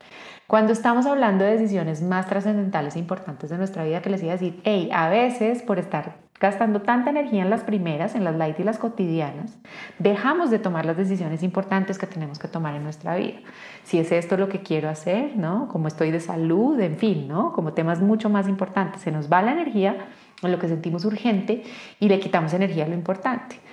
cuando 0.45 0.73
estamos 0.73 1.05
hablando 1.05 1.45
de 1.45 1.51
decisiones 1.51 2.01
más 2.01 2.27
trascendentales 2.27 2.97
e 2.97 2.99
importantes 2.99 3.49
de 3.49 3.57
nuestra 3.57 3.85
vida, 3.85 4.01
que 4.01 4.09
les 4.09 4.21
iba 4.21 4.33
a 4.33 4.35
decir, 4.35 4.59
hey, 4.65 4.89
a 4.93 5.07
veces 5.07 5.61
por 5.61 5.79
estar 5.79 6.15
gastando 6.37 6.81
tanta 6.81 7.11
energía 7.11 7.43
en 7.43 7.49
las 7.49 7.63
primeras, 7.63 8.15
en 8.15 8.25
las 8.25 8.35
light 8.35 8.59
y 8.59 8.65
las 8.65 8.77
cotidianas, 8.77 9.57
dejamos 9.99 10.51
de 10.51 10.59
tomar 10.59 10.85
las 10.85 10.97
decisiones 10.97 11.41
importantes 11.41 11.97
que 11.97 12.05
tenemos 12.05 12.39
que 12.39 12.49
tomar 12.49 12.75
en 12.75 12.83
nuestra 12.83 13.15
vida. 13.15 13.39
Si 13.85 13.99
es 13.99 14.11
esto 14.11 14.35
lo 14.35 14.49
que 14.49 14.61
quiero 14.61 14.89
hacer, 14.89 15.37
¿no? 15.37 15.69
Como 15.69 15.87
estoy 15.87 16.11
de 16.11 16.19
salud, 16.19 16.77
en 16.81 16.97
fin, 16.97 17.29
¿no? 17.29 17.53
Como 17.53 17.71
temas 17.71 18.01
mucho 18.01 18.29
más 18.29 18.49
importantes. 18.49 19.01
Se 19.01 19.11
nos 19.11 19.31
va 19.31 19.41
la 19.41 19.53
energía 19.53 19.95
en 20.41 20.51
lo 20.51 20.59
que 20.59 20.67
sentimos 20.67 21.05
urgente 21.05 21.63
y 22.01 22.09
le 22.09 22.19
quitamos 22.19 22.53
energía 22.53 22.83
a 22.83 22.89
lo 22.89 22.95
importante 22.95 23.63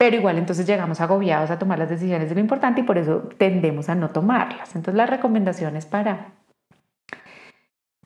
pero 0.00 0.16
igual 0.16 0.38
entonces 0.38 0.66
llegamos 0.66 1.02
agobiados 1.02 1.50
a 1.50 1.58
tomar 1.58 1.78
las 1.78 1.90
decisiones 1.90 2.30
de 2.30 2.34
lo 2.34 2.40
importante 2.40 2.80
y 2.80 2.84
por 2.84 2.96
eso 2.96 3.28
tendemos 3.36 3.90
a 3.90 3.94
no 3.94 4.08
tomarlas. 4.08 4.74
Entonces 4.74 4.94
las 4.94 5.10
recomendaciones 5.10 5.84
para 5.84 6.32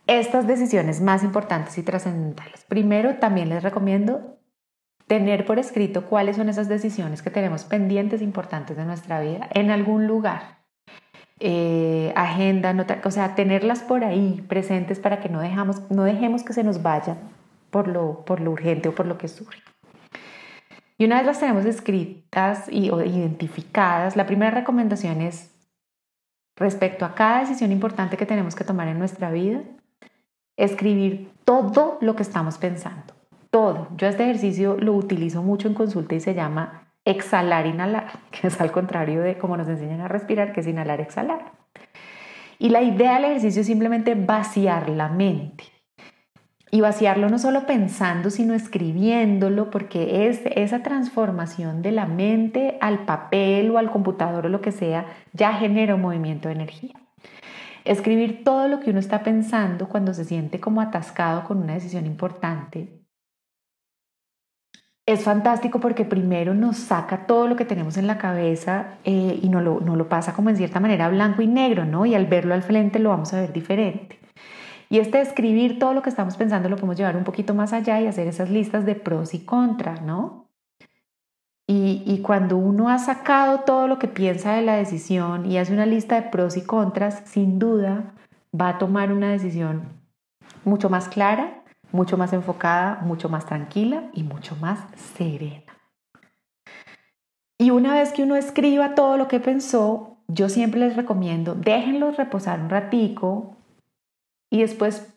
estas 0.09 0.49
decisiones 0.49 1.01
más 1.01 1.23
importantes 1.23 1.79
y 1.79 1.85
trascendentales. 1.85 2.65
Primero, 2.65 3.19
también 3.21 3.49
les 3.49 3.63
recomiendo 3.63 4.41
tener 5.07 5.47
por 5.47 5.61
escrito 5.61 6.07
cuáles 6.07 6.35
son 6.35 6.49
esas 6.49 6.69
decisiones 6.69 7.23
que 7.23 7.31
tenemos 7.31 7.63
pendientes 7.63 8.23
importantes 8.23 8.77
de 8.77 8.87
nuestra 8.87 9.21
vida 9.21 9.49
en 9.53 9.71
algún 9.71 10.09
lugar. 10.09 10.65
Eh, 11.39 12.13
agenda, 12.17 12.73
nota, 12.73 13.03
o 13.05 13.11
sea, 13.13 13.37
tenerlas 13.37 13.85
por 13.85 14.03
ahí 14.03 14.45
presentes 14.49 14.99
para 14.99 15.21
que 15.21 15.29
no, 15.29 15.41
no 15.91 16.03
dejemos 16.03 16.43
que 16.43 16.55
se 16.55 16.65
nos 16.65 16.83
vayan 16.83 17.19
por 17.71 17.87
lo, 17.87 18.25
por 18.25 18.41
lo 18.41 18.51
urgente 18.51 18.89
o 18.89 18.97
por 18.97 19.07
lo 19.07 19.17
que 19.17 19.29
surge. 19.29 19.63
Y 20.97 21.05
una 21.05 21.17
vez 21.17 21.27
las 21.27 21.41
tenemos 21.41 21.65
escritas 21.65 22.69
y, 22.71 22.87
identificadas, 22.87 24.17
la 24.17 24.27
primera 24.27 24.53
recomendación 24.53 25.21
es 25.23 25.51
respecto 26.57 27.05
a 27.05 27.15
cada 27.15 27.41
decisión 27.41 27.73
importante 27.73 28.17
que 28.17 28.27
tenemos 28.27 28.55
que 28.55 28.65
tomar 28.65 28.87
en 28.87 28.99
nuestra 28.99 29.31
vida, 29.31 29.61
escribir 30.57 31.33
todo 31.45 31.99
lo 32.01 32.15
que 32.15 32.23
estamos 32.23 32.59
pensando, 32.59 33.13
todo. 33.51 33.89
Yo 33.97 34.07
este 34.07 34.23
ejercicio 34.23 34.77
lo 34.79 34.93
utilizo 34.93 35.43
mucho 35.43 35.67
en 35.67 35.75
consulta 35.75 36.15
y 36.15 36.21
se 36.21 36.35
llama 36.35 36.85
exhalar, 37.05 37.67
inhalar, 37.67 38.21
que 38.31 38.47
es 38.47 38.61
al 38.61 38.71
contrario 38.71 39.21
de 39.21 39.37
cómo 39.37 39.57
nos 39.57 39.69
enseñan 39.69 40.01
a 40.01 40.09
respirar, 40.09 40.53
que 40.53 40.61
es 40.61 40.67
inhalar, 40.69 41.01
exhalar. 41.01 41.53
Y 42.61 42.69
la 42.69 42.83
idea 42.83 43.15
del 43.15 43.25
ejercicio 43.25 43.63
es 43.63 43.67
simplemente 43.67 44.15
vaciar 44.15 44.89
la 44.89 45.09
mente. 45.09 45.74
Y 46.75 46.81
vaciarlo 46.81 47.29
no 47.29 47.39
solo 47.39 47.67
pensando, 47.67 48.31
sino 48.31 48.53
escribiéndolo, 48.53 49.71
porque 49.71 50.27
es 50.27 50.41
esa 50.57 50.83
transformación 50.83 51.83
de 51.83 51.93
la 51.93 52.07
mente 52.07 52.79
al 52.81 53.05
papel 53.05 53.71
o 53.71 53.79
al 53.79 53.93
computador 53.93 54.47
o 54.47 54.49
lo 54.49 54.61
que 54.61 54.73
sea, 54.73 55.07
ya 55.33 55.53
genera 55.53 55.95
un 55.95 56.01
movimiento 56.01 56.49
de 56.49 56.55
energía. 56.55 56.95
Escribir 57.85 58.43
todo 58.43 58.67
lo 58.67 58.81
que 58.81 58.91
uno 58.91 58.99
está 58.99 59.23
pensando 59.23 59.89
cuando 59.89 60.15
se 60.15 60.25
siente 60.25 60.59
como 60.59 60.81
atascado 60.81 61.45
con 61.45 61.59
una 61.59 61.75
decisión 61.75 62.07
importante 62.07 63.05
es 65.07 65.23
fantástico 65.23 65.79
porque 65.79 66.05
primero 66.05 66.55
nos 66.55 66.79
saca 66.79 67.27
todo 67.27 67.47
lo 67.47 67.55
que 67.55 67.65
tenemos 67.65 67.99
en 67.99 68.09
la 68.09 68.19
cabeza 68.19 68.99
eh, 69.05 69.39
y 69.41 69.49
no 69.49 69.61
lo, 69.61 69.79
no 69.79 69.95
lo 69.95 70.09
pasa 70.09 70.35
como 70.35 70.51
en 70.51 70.57
cierta 70.57 70.81
manera 70.81 71.09
blanco 71.09 71.41
y 71.41 71.47
negro, 71.47 71.85
¿no? 71.85 72.05
Y 72.05 72.17
al 72.17 72.27
verlo 72.27 72.53
al 72.53 72.63
frente 72.63 72.99
lo 72.99 73.11
vamos 73.11 73.33
a 73.33 73.41
ver 73.41 73.53
diferente. 73.53 74.24
Y 74.95 75.01
este 75.01 75.21
escribir 75.21 75.81
todo 75.81 75.93
lo 75.93 76.03
que 76.03 76.09
estamos 76.09 76.37
pensando 76.37 76.69
lo 76.69 76.77
podemos 76.77 76.97
llevar 76.97 77.17
un 77.17 77.25
poquito 77.25 77.53
más 77.53 77.73
allá 77.73 78.01
y 78.01 78.07
hacer 78.07 78.29
esas 78.29 78.49
listas 78.49 78.87
de 78.87 78.95
pros 78.95 79.35
y 79.35 79.45
contras, 79.45 80.03
¿no? 80.03 80.47
Y, 81.67 82.21
cuando 82.23 82.57
uno 82.57 82.89
ha 82.89 83.01
sacado 83.01 83.63
todo 83.63 83.89
lo 83.89 83.99
que 83.99 84.07
piensa 84.07 84.53
de 84.55 84.63
la 84.63 84.77
decisión 84.77 85.51
y 85.51 85.59
hace 85.59 85.73
una 85.73 85.85
lista 85.85 86.15
de 86.15 86.29
pros 86.29 86.57
y 86.57 86.63
contras, 86.63 87.23
sin 87.25 87.59
duda 87.59 88.15
va 88.55 88.69
a 88.69 88.79
tomar 88.79 89.11
una 89.11 89.33
decisión 89.33 89.83
mucho 90.65 90.89
más 90.89 91.09
clara 91.09 91.65
mucho 91.91 92.17
más 92.17 92.33
enfocada, 92.33 93.01
mucho 93.03 93.29
más 93.29 93.47
tranquila 93.47 94.11
y 94.13 94.23
mucho 94.23 94.55
más 94.61 94.79
serena. 95.17 95.73
Y 97.59 97.71
una 97.71 97.95
vez 97.95 98.13
que 98.13 98.23
uno 98.23 98.37
escriba 98.37 98.95
todo 98.95 99.17
lo 99.17 99.27
que 99.27 99.41
pensó, 99.41 100.19
yo 100.29 100.49
siempre 100.49 100.79
les 100.79 100.95
recomiendo, 100.95 101.57
déjenlo 101.57 102.13
reposar 102.13 102.61
un 102.61 102.71
ratico 102.71 103.57
y 104.55 104.61
después 104.61 105.13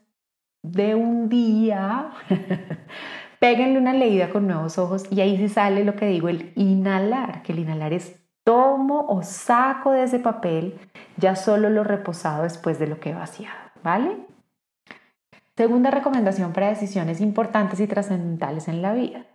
de 0.64 0.96
un 0.96 1.30
día, 1.30 2.10
péguenle 3.40 3.78
una 3.78 3.94
leída 3.94 4.32
con 4.32 4.48
nuevos 4.48 4.80
ojos 4.80 5.06
y 5.12 5.22
ahí 5.22 5.38
sí 5.38 5.48
sale 5.48 5.86
lo 5.86 5.96
que 5.96 6.08
digo, 6.08 6.28
el 6.28 6.54
inhalar, 6.56 7.44
que 7.44 7.54
el 7.54 7.60
inhalar 7.60 7.94
es 7.94 8.16
tomo 8.44 9.06
o 9.08 9.22
saco 9.22 9.92
de 9.92 10.06
ese 10.06 10.18
papel 10.18 10.80
ya 11.18 11.36
solo 11.36 11.70
lo 11.70 11.84
reposado 11.84 12.44
después 12.44 12.80
de 12.80 12.88
lo 12.88 13.00
que 13.00 13.12
he 13.12 13.14
vaciado, 13.14 13.60
¿vale? 13.84 14.18
Segunda 15.56 15.92
recomendación 15.92 16.52
para 16.52 16.70
decisiones 16.70 17.22
importantes 17.22 17.80
y 17.80 17.86
trascendentales 17.86 18.68
en 18.68 18.82
la 18.82 18.94
vida. 18.94 19.28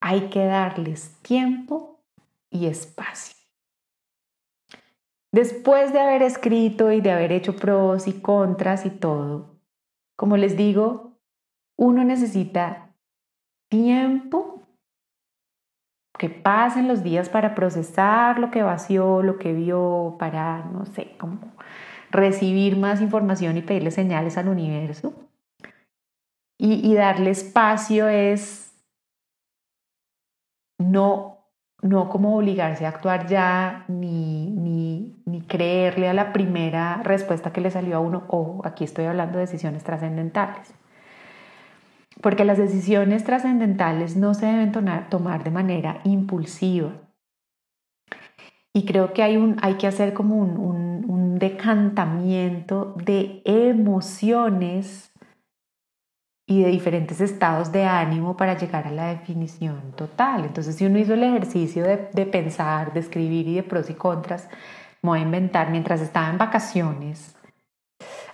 Hay 0.00 0.28
que 0.28 0.44
darles 0.44 1.16
tiempo 1.22 2.02
y 2.50 2.66
espacio. 2.66 3.37
Después 5.32 5.92
de 5.92 6.00
haber 6.00 6.22
escrito 6.22 6.90
y 6.92 7.00
de 7.00 7.12
haber 7.12 7.32
hecho 7.32 7.54
pros 7.56 8.06
y 8.06 8.20
contras 8.20 8.86
y 8.86 8.90
todo, 8.90 9.58
como 10.16 10.36
les 10.36 10.56
digo, 10.56 11.18
uno 11.76 12.02
necesita 12.04 12.94
tiempo, 13.70 14.62
que 16.18 16.28
pasen 16.28 16.88
los 16.88 17.02
días 17.02 17.28
para 17.28 17.54
procesar 17.54 18.38
lo 18.38 18.50
que 18.50 18.62
vació, 18.62 19.22
lo 19.22 19.38
que 19.38 19.52
vio, 19.52 20.16
para, 20.18 20.64
no 20.64 20.84
sé, 20.84 21.16
como 21.18 21.38
recibir 22.10 22.76
más 22.76 23.00
información 23.00 23.56
y 23.56 23.62
pedirle 23.62 23.90
señales 23.90 24.36
al 24.36 24.48
universo. 24.48 25.14
Y, 26.60 26.92
darle 26.96 27.30
espacio 27.30 28.08
es 28.08 28.74
no, 30.80 31.37
no 31.82 32.08
como 32.08 32.36
obligarse 32.36 32.86
a 32.86 32.88
actuar 32.88 33.26
ya, 33.26 33.84
ni, 33.88 34.50
ni, 34.50 35.16
ni 35.24 35.40
creerle 35.42 36.08
a 36.08 36.14
la 36.14 36.32
primera 36.32 37.02
respuesta 37.04 37.52
que 37.52 37.60
le 37.60 37.70
salió 37.70 37.96
a 37.96 38.00
uno, 38.00 38.24
o 38.28 38.60
aquí 38.64 38.84
estoy 38.84 39.04
hablando 39.04 39.38
de 39.38 39.46
decisiones 39.46 39.84
trascendentales. 39.84 40.74
Porque 42.20 42.44
las 42.44 42.58
decisiones 42.58 43.22
trascendentales 43.22 44.16
no 44.16 44.34
se 44.34 44.46
deben 44.46 44.72
tomar 44.72 45.44
de 45.44 45.50
manera 45.50 46.00
impulsiva. 46.02 46.92
Y 48.72 48.84
creo 48.84 49.12
que 49.12 49.22
hay, 49.22 49.36
un, 49.36 49.56
hay 49.62 49.74
que 49.74 49.86
hacer 49.86 50.12
como 50.14 50.36
un 50.36 51.38
decantamiento 51.38 52.94
de 52.96 53.40
emociones 53.44 55.12
y 56.50 56.62
de 56.62 56.70
diferentes 56.70 57.20
estados 57.20 57.70
de 57.72 57.84
ánimo 57.84 58.34
para 58.34 58.56
llegar 58.56 58.86
a 58.86 58.90
la 58.90 59.08
definición 59.08 59.92
total. 59.94 60.46
Entonces, 60.46 60.76
si 60.76 60.86
uno 60.86 60.98
hizo 60.98 61.12
el 61.12 61.22
ejercicio 61.22 61.84
de, 61.84 62.26
pensar, 62.26 62.94
de 62.94 63.00
escribir 63.00 63.46
y 63.46 63.56
de 63.56 63.62
pros 63.62 63.90
y 63.90 63.94
contras, 63.94 64.48
me 65.02 65.10
voy 65.10 65.18
a 65.18 65.22
inventar 65.22 65.70
mientras 65.70 66.00
estaba 66.00 66.30
en 66.30 66.38
vacaciones, 66.38 67.36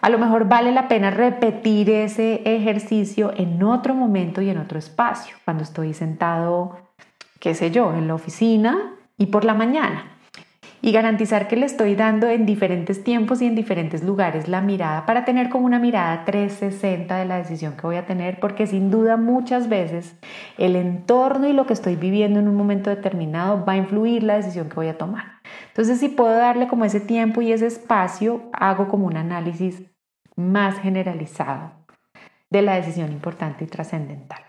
a 0.01 0.09
lo 0.11 0.19
mejor 0.19 0.49
vale 0.49 0.71
la 0.71 0.87
pena 0.87 1.11
repetir 1.11 1.91
ese 1.91 2.43
ejercicio 2.45 3.33
en 3.37 3.61
otro 3.65 3.95
momento 3.95 4.41
y 4.41 4.49
en 4.49 4.59
otro 4.59 4.79
espacio, 4.79 5.37
cuando 5.45 5.65
estoy 5.65 5.93
sentado, 5.93 6.79
qué 7.41 7.55
sé 7.55 7.73
yo, 7.73 7.95
en 7.95 8.07
la 8.07 8.15
oficina 8.15 8.95
y 9.19 9.27
por 9.27 9.45
la 9.45 9.55
mañana 9.55 10.14
y 10.85 10.93
garantizar 10.93 11.49
que 11.49 11.57
le 11.57 11.65
estoy 11.65 11.95
dando 11.95 12.29
en 12.29 12.45
diferentes 12.45 13.03
tiempos 13.03 13.41
y 13.41 13.47
en 13.47 13.55
diferentes 13.55 14.05
lugares 14.05 14.49
la 14.49 14.61
mirada 14.61 15.07
para 15.07 15.25
tener 15.25 15.49
como 15.49 15.65
una 15.65 15.79
mirada 15.79 16.27
360 16.27 17.17
de 17.17 17.25
la 17.25 17.39
decisión 17.39 17.75
que 17.75 17.87
voy 17.87 17.97
a 17.97 18.05
tener, 18.05 18.39
porque 18.39 18.67
sin 18.67 18.91
duda 18.91 19.17
muchas 19.17 19.71
veces 19.71 20.15
el 20.59 20.77
entorno 20.77 21.49
y 21.49 21.55
lo 21.55 21.65
que 21.65 21.73
estoy 21.73 21.97
viviendo 21.97 22.39
en 22.39 22.49
un 22.49 22.57
momento 22.57 22.91
determinado 22.91 23.65
va 23.65 23.73
a 23.73 23.77
influir 23.79 24.25
la 24.25 24.37
decisión 24.37 24.69
que 24.69 24.75
voy 24.75 24.89
a 24.89 24.99
tomar. 24.99 25.41
Entonces, 25.69 26.01
si 26.01 26.11
puedo 26.11 26.37
darle 26.37 26.69
como 26.69 26.85
ese 26.85 27.01
tiempo 27.01 27.41
y 27.41 27.51
ese 27.51 27.67
espacio, 27.67 28.51
hago 28.53 28.87
como 28.89 29.07
un 29.07 29.17
análisis 29.17 29.83
más 30.37 30.79
generalizado 30.81 31.87
de 32.51 32.61
la 32.61 32.75
decisión 32.75 33.11
importante 33.11 33.65
y 33.65 33.69
trascendental. 33.69 34.43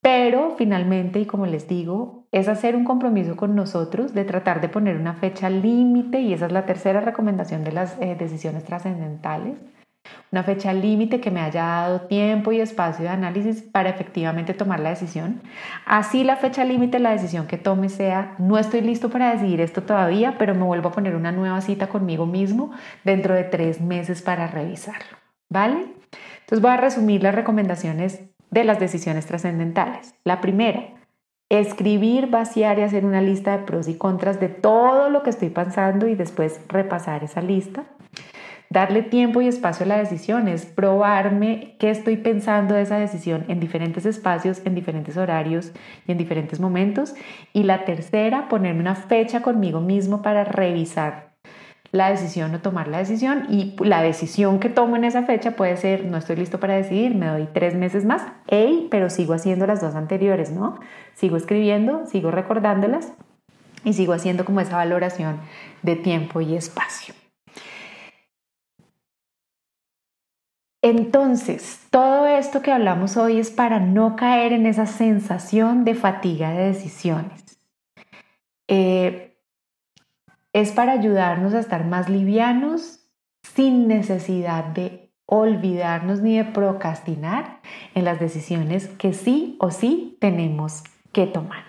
Pero 0.00 0.54
finalmente, 0.56 1.18
y 1.18 1.26
como 1.26 1.46
les 1.46 1.66
digo, 1.66 2.23
es 2.34 2.48
hacer 2.48 2.74
un 2.74 2.82
compromiso 2.82 3.36
con 3.36 3.54
nosotros 3.54 4.12
de 4.12 4.24
tratar 4.24 4.60
de 4.60 4.68
poner 4.68 4.96
una 4.96 5.14
fecha 5.14 5.48
límite, 5.48 6.18
y 6.20 6.32
esa 6.32 6.46
es 6.46 6.52
la 6.52 6.66
tercera 6.66 7.00
recomendación 7.00 7.62
de 7.62 7.70
las 7.70 7.96
eh, 8.00 8.16
decisiones 8.18 8.64
trascendentales, 8.64 9.54
una 10.32 10.42
fecha 10.42 10.72
límite 10.72 11.20
que 11.20 11.30
me 11.30 11.40
haya 11.40 11.62
dado 11.62 12.00
tiempo 12.08 12.50
y 12.50 12.60
espacio 12.60 13.04
de 13.04 13.10
análisis 13.10 13.62
para 13.62 13.90
efectivamente 13.90 14.52
tomar 14.52 14.80
la 14.80 14.90
decisión. 14.90 15.42
Así 15.86 16.24
la 16.24 16.34
fecha 16.34 16.64
límite, 16.64 16.98
la 16.98 17.12
decisión 17.12 17.46
que 17.46 17.56
tome 17.56 17.88
sea, 17.88 18.34
no 18.38 18.58
estoy 18.58 18.80
listo 18.80 19.10
para 19.10 19.30
decidir 19.30 19.60
esto 19.60 19.84
todavía, 19.84 20.36
pero 20.36 20.56
me 20.56 20.64
vuelvo 20.64 20.88
a 20.88 20.92
poner 20.92 21.14
una 21.14 21.30
nueva 21.30 21.60
cita 21.60 21.86
conmigo 21.86 22.26
mismo 22.26 22.72
dentro 23.04 23.32
de 23.34 23.44
tres 23.44 23.80
meses 23.80 24.22
para 24.22 24.48
revisarlo. 24.48 25.18
¿Vale? 25.48 25.86
Entonces 26.40 26.60
voy 26.60 26.72
a 26.72 26.78
resumir 26.78 27.22
las 27.22 27.36
recomendaciones 27.36 28.24
de 28.50 28.64
las 28.64 28.80
decisiones 28.80 29.24
trascendentales. 29.24 30.16
La 30.24 30.40
primera, 30.40 30.94
escribir, 31.60 32.28
vaciar 32.28 32.78
y 32.78 32.82
hacer 32.82 33.04
una 33.04 33.20
lista 33.20 33.56
de 33.56 33.64
pros 33.64 33.88
y 33.88 33.96
contras 33.96 34.40
de 34.40 34.48
todo 34.48 35.10
lo 35.10 35.22
que 35.22 35.30
estoy 35.30 35.50
pensando 35.50 36.08
y 36.08 36.14
después 36.14 36.60
repasar 36.68 37.24
esa 37.24 37.42
lista. 37.42 37.84
Darle 38.70 39.02
tiempo 39.02 39.40
y 39.40 39.46
espacio 39.46 39.84
a 39.84 39.88
la 39.88 39.98
decisión 39.98 40.48
es 40.48 40.66
probarme 40.66 41.76
qué 41.78 41.90
estoy 41.90 42.16
pensando 42.16 42.74
de 42.74 42.82
esa 42.82 42.98
decisión 42.98 43.44
en 43.48 43.60
diferentes 43.60 44.06
espacios, 44.06 44.62
en 44.64 44.74
diferentes 44.74 45.16
horarios 45.16 45.72
y 46.08 46.12
en 46.12 46.18
diferentes 46.18 46.58
momentos. 46.58 47.14
Y 47.52 47.64
la 47.64 47.84
tercera, 47.84 48.48
ponerme 48.48 48.80
una 48.80 48.96
fecha 48.96 49.42
conmigo 49.42 49.80
mismo 49.80 50.22
para 50.22 50.44
revisar 50.44 51.33
la 51.94 52.10
decisión 52.10 52.52
o 52.56 52.60
tomar 52.60 52.88
la 52.88 52.98
decisión 52.98 53.46
y 53.48 53.76
la 53.78 54.02
decisión 54.02 54.58
que 54.58 54.68
tomo 54.68 54.96
en 54.96 55.04
esa 55.04 55.22
fecha 55.22 55.52
puede 55.52 55.76
ser 55.76 56.04
no 56.04 56.16
estoy 56.16 56.34
listo 56.34 56.58
para 56.58 56.74
decidir, 56.74 57.14
me 57.14 57.26
doy 57.26 57.48
tres 57.54 57.76
meses 57.76 58.04
más, 58.04 58.26
hey, 58.48 58.88
pero 58.90 59.10
sigo 59.10 59.32
haciendo 59.32 59.64
las 59.64 59.80
dos 59.80 59.94
anteriores, 59.94 60.50
¿no? 60.50 60.80
Sigo 61.14 61.36
escribiendo, 61.36 62.04
sigo 62.06 62.32
recordándolas 62.32 63.12
y 63.84 63.92
sigo 63.92 64.12
haciendo 64.12 64.44
como 64.44 64.60
esa 64.60 64.76
valoración 64.76 65.38
de 65.82 65.94
tiempo 65.94 66.40
y 66.40 66.56
espacio. 66.56 67.14
Entonces, 70.82 71.86
todo 71.90 72.26
esto 72.26 72.60
que 72.60 72.72
hablamos 72.72 73.16
hoy 73.16 73.38
es 73.38 73.52
para 73.52 73.78
no 73.78 74.16
caer 74.16 74.52
en 74.52 74.66
esa 74.66 74.86
sensación 74.86 75.84
de 75.84 75.94
fatiga 75.94 76.50
de 76.50 76.64
decisiones. 76.64 77.56
Eh, 78.66 79.33
es 80.54 80.70
para 80.70 80.92
ayudarnos 80.92 81.52
a 81.52 81.58
estar 81.58 81.84
más 81.84 82.08
livianos 82.08 83.00
sin 83.42 83.88
necesidad 83.88 84.64
de 84.64 85.12
olvidarnos 85.26 86.20
ni 86.20 86.38
de 86.38 86.44
procrastinar 86.44 87.60
en 87.94 88.04
las 88.04 88.20
decisiones 88.20 88.88
que 88.88 89.12
sí 89.12 89.56
o 89.60 89.70
sí 89.70 90.16
tenemos 90.20 90.84
que 91.12 91.26
tomar. 91.26 91.64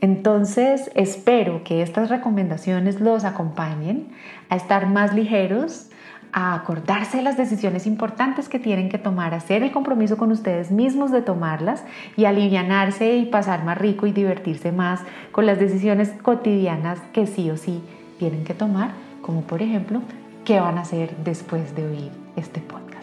Entonces, 0.00 0.90
espero 0.94 1.64
que 1.64 1.82
estas 1.82 2.10
recomendaciones 2.10 3.00
los 3.00 3.24
acompañen 3.24 4.12
a 4.48 4.56
estar 4.56 4.86
más 4.86 5.14
ligeros, 5.14 5.90
a 6.32 6.54
acordarse 6.54 7.18
de 7.18 7.22
las 7.22 7.36
decisiones 7.36 7.86
importantes 7.86 8.48
que 8.48 8.58
tienen 8.58 8.88
que 8.88 8.98
tomar, 8.98 9.34
hacer 9.34 9.62
el 9.62 9.72
compromiso 9.72 10.16
con 10.16 10.30
ustedes 10.30 10.70
mismos 10.70 11.10
de 11.10 11.22
tomarlas 11.22 11.84
y 12.16 12.24
alivianarse 12.24 13.16
y 13.16 13.26
pasar 13.26 13.64
más 13.64 13.78
rico 13.78 14.06
y 14.06 14.12
divertirse 14.12 14.72
más 14.72 15.00
con 15.32 15.46
las 15.46 15.58
decisiones 15.58 16.10
cotidianas 16.22 17.00
que 17.12 17.26
sí 17.26 17.50
o 17.50 17.56
sí 17.56 17.82
tienen 18.18 18.44
que 18.44 18.54
tomar, 18.54 18.90
como 19.22 19.42
por 19.42 19.62
ejemplo, 19.62 20.02
qué 20.44 20.60
van 20.60 20.78
a 20.78 20.82
hacer 20.82 21.16
después 21.24 21.74
de 21.74 21.86
oír 21.86 22.10
este 22.36 22.60
podcast. 22.60 22.97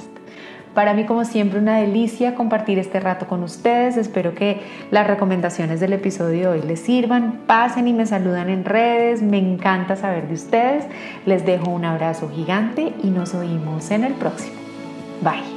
Para 0.76 0.94
mí, 0.94 1.06
como 1.06 1.24
siempre, 1.24 1.58
una 1.58 1.78
delicia 1.78 2.36
compartir 2.36 2.78
este 2.78 3.00
rato 3.00 3.28
con 3.28 3.42
ustedes. 3.44 3.96
Espero 3.96 4.36
que 4.36 4.60
las 4.92 5.08
recomendaciones 5.08 5.80
del 5.80 5.94
episodio 5.94 6.52
de 6.52 6.60
hoy 6.60 6.62
les 6.68 6.82
sirvan. 6.82 7.40
Pasen 7.48 7.88
y 7.88 7.94
me 7.94 8.06
saludan 8.06 8.50
en 8.50 8.66
redes. 8.66 9.22
Me 9.22 9.38
encanta 9.40 9.96
saber 9.96 10.28
de 10.28 10.34
ustedes. 10.34 10.84
Les 11.26 11.46
dejo 11.46 11.72
un 11.72 11.86
abrazo 11.86 12.30
gigante 12.30 12.94
y 13.02 13.08
nos 13.08 13.34
oímos 13.34 13.90
en 13.90 14.04
el 14.04 14.14
próximo. 14.14 14.58
Bye. 15.22 15.55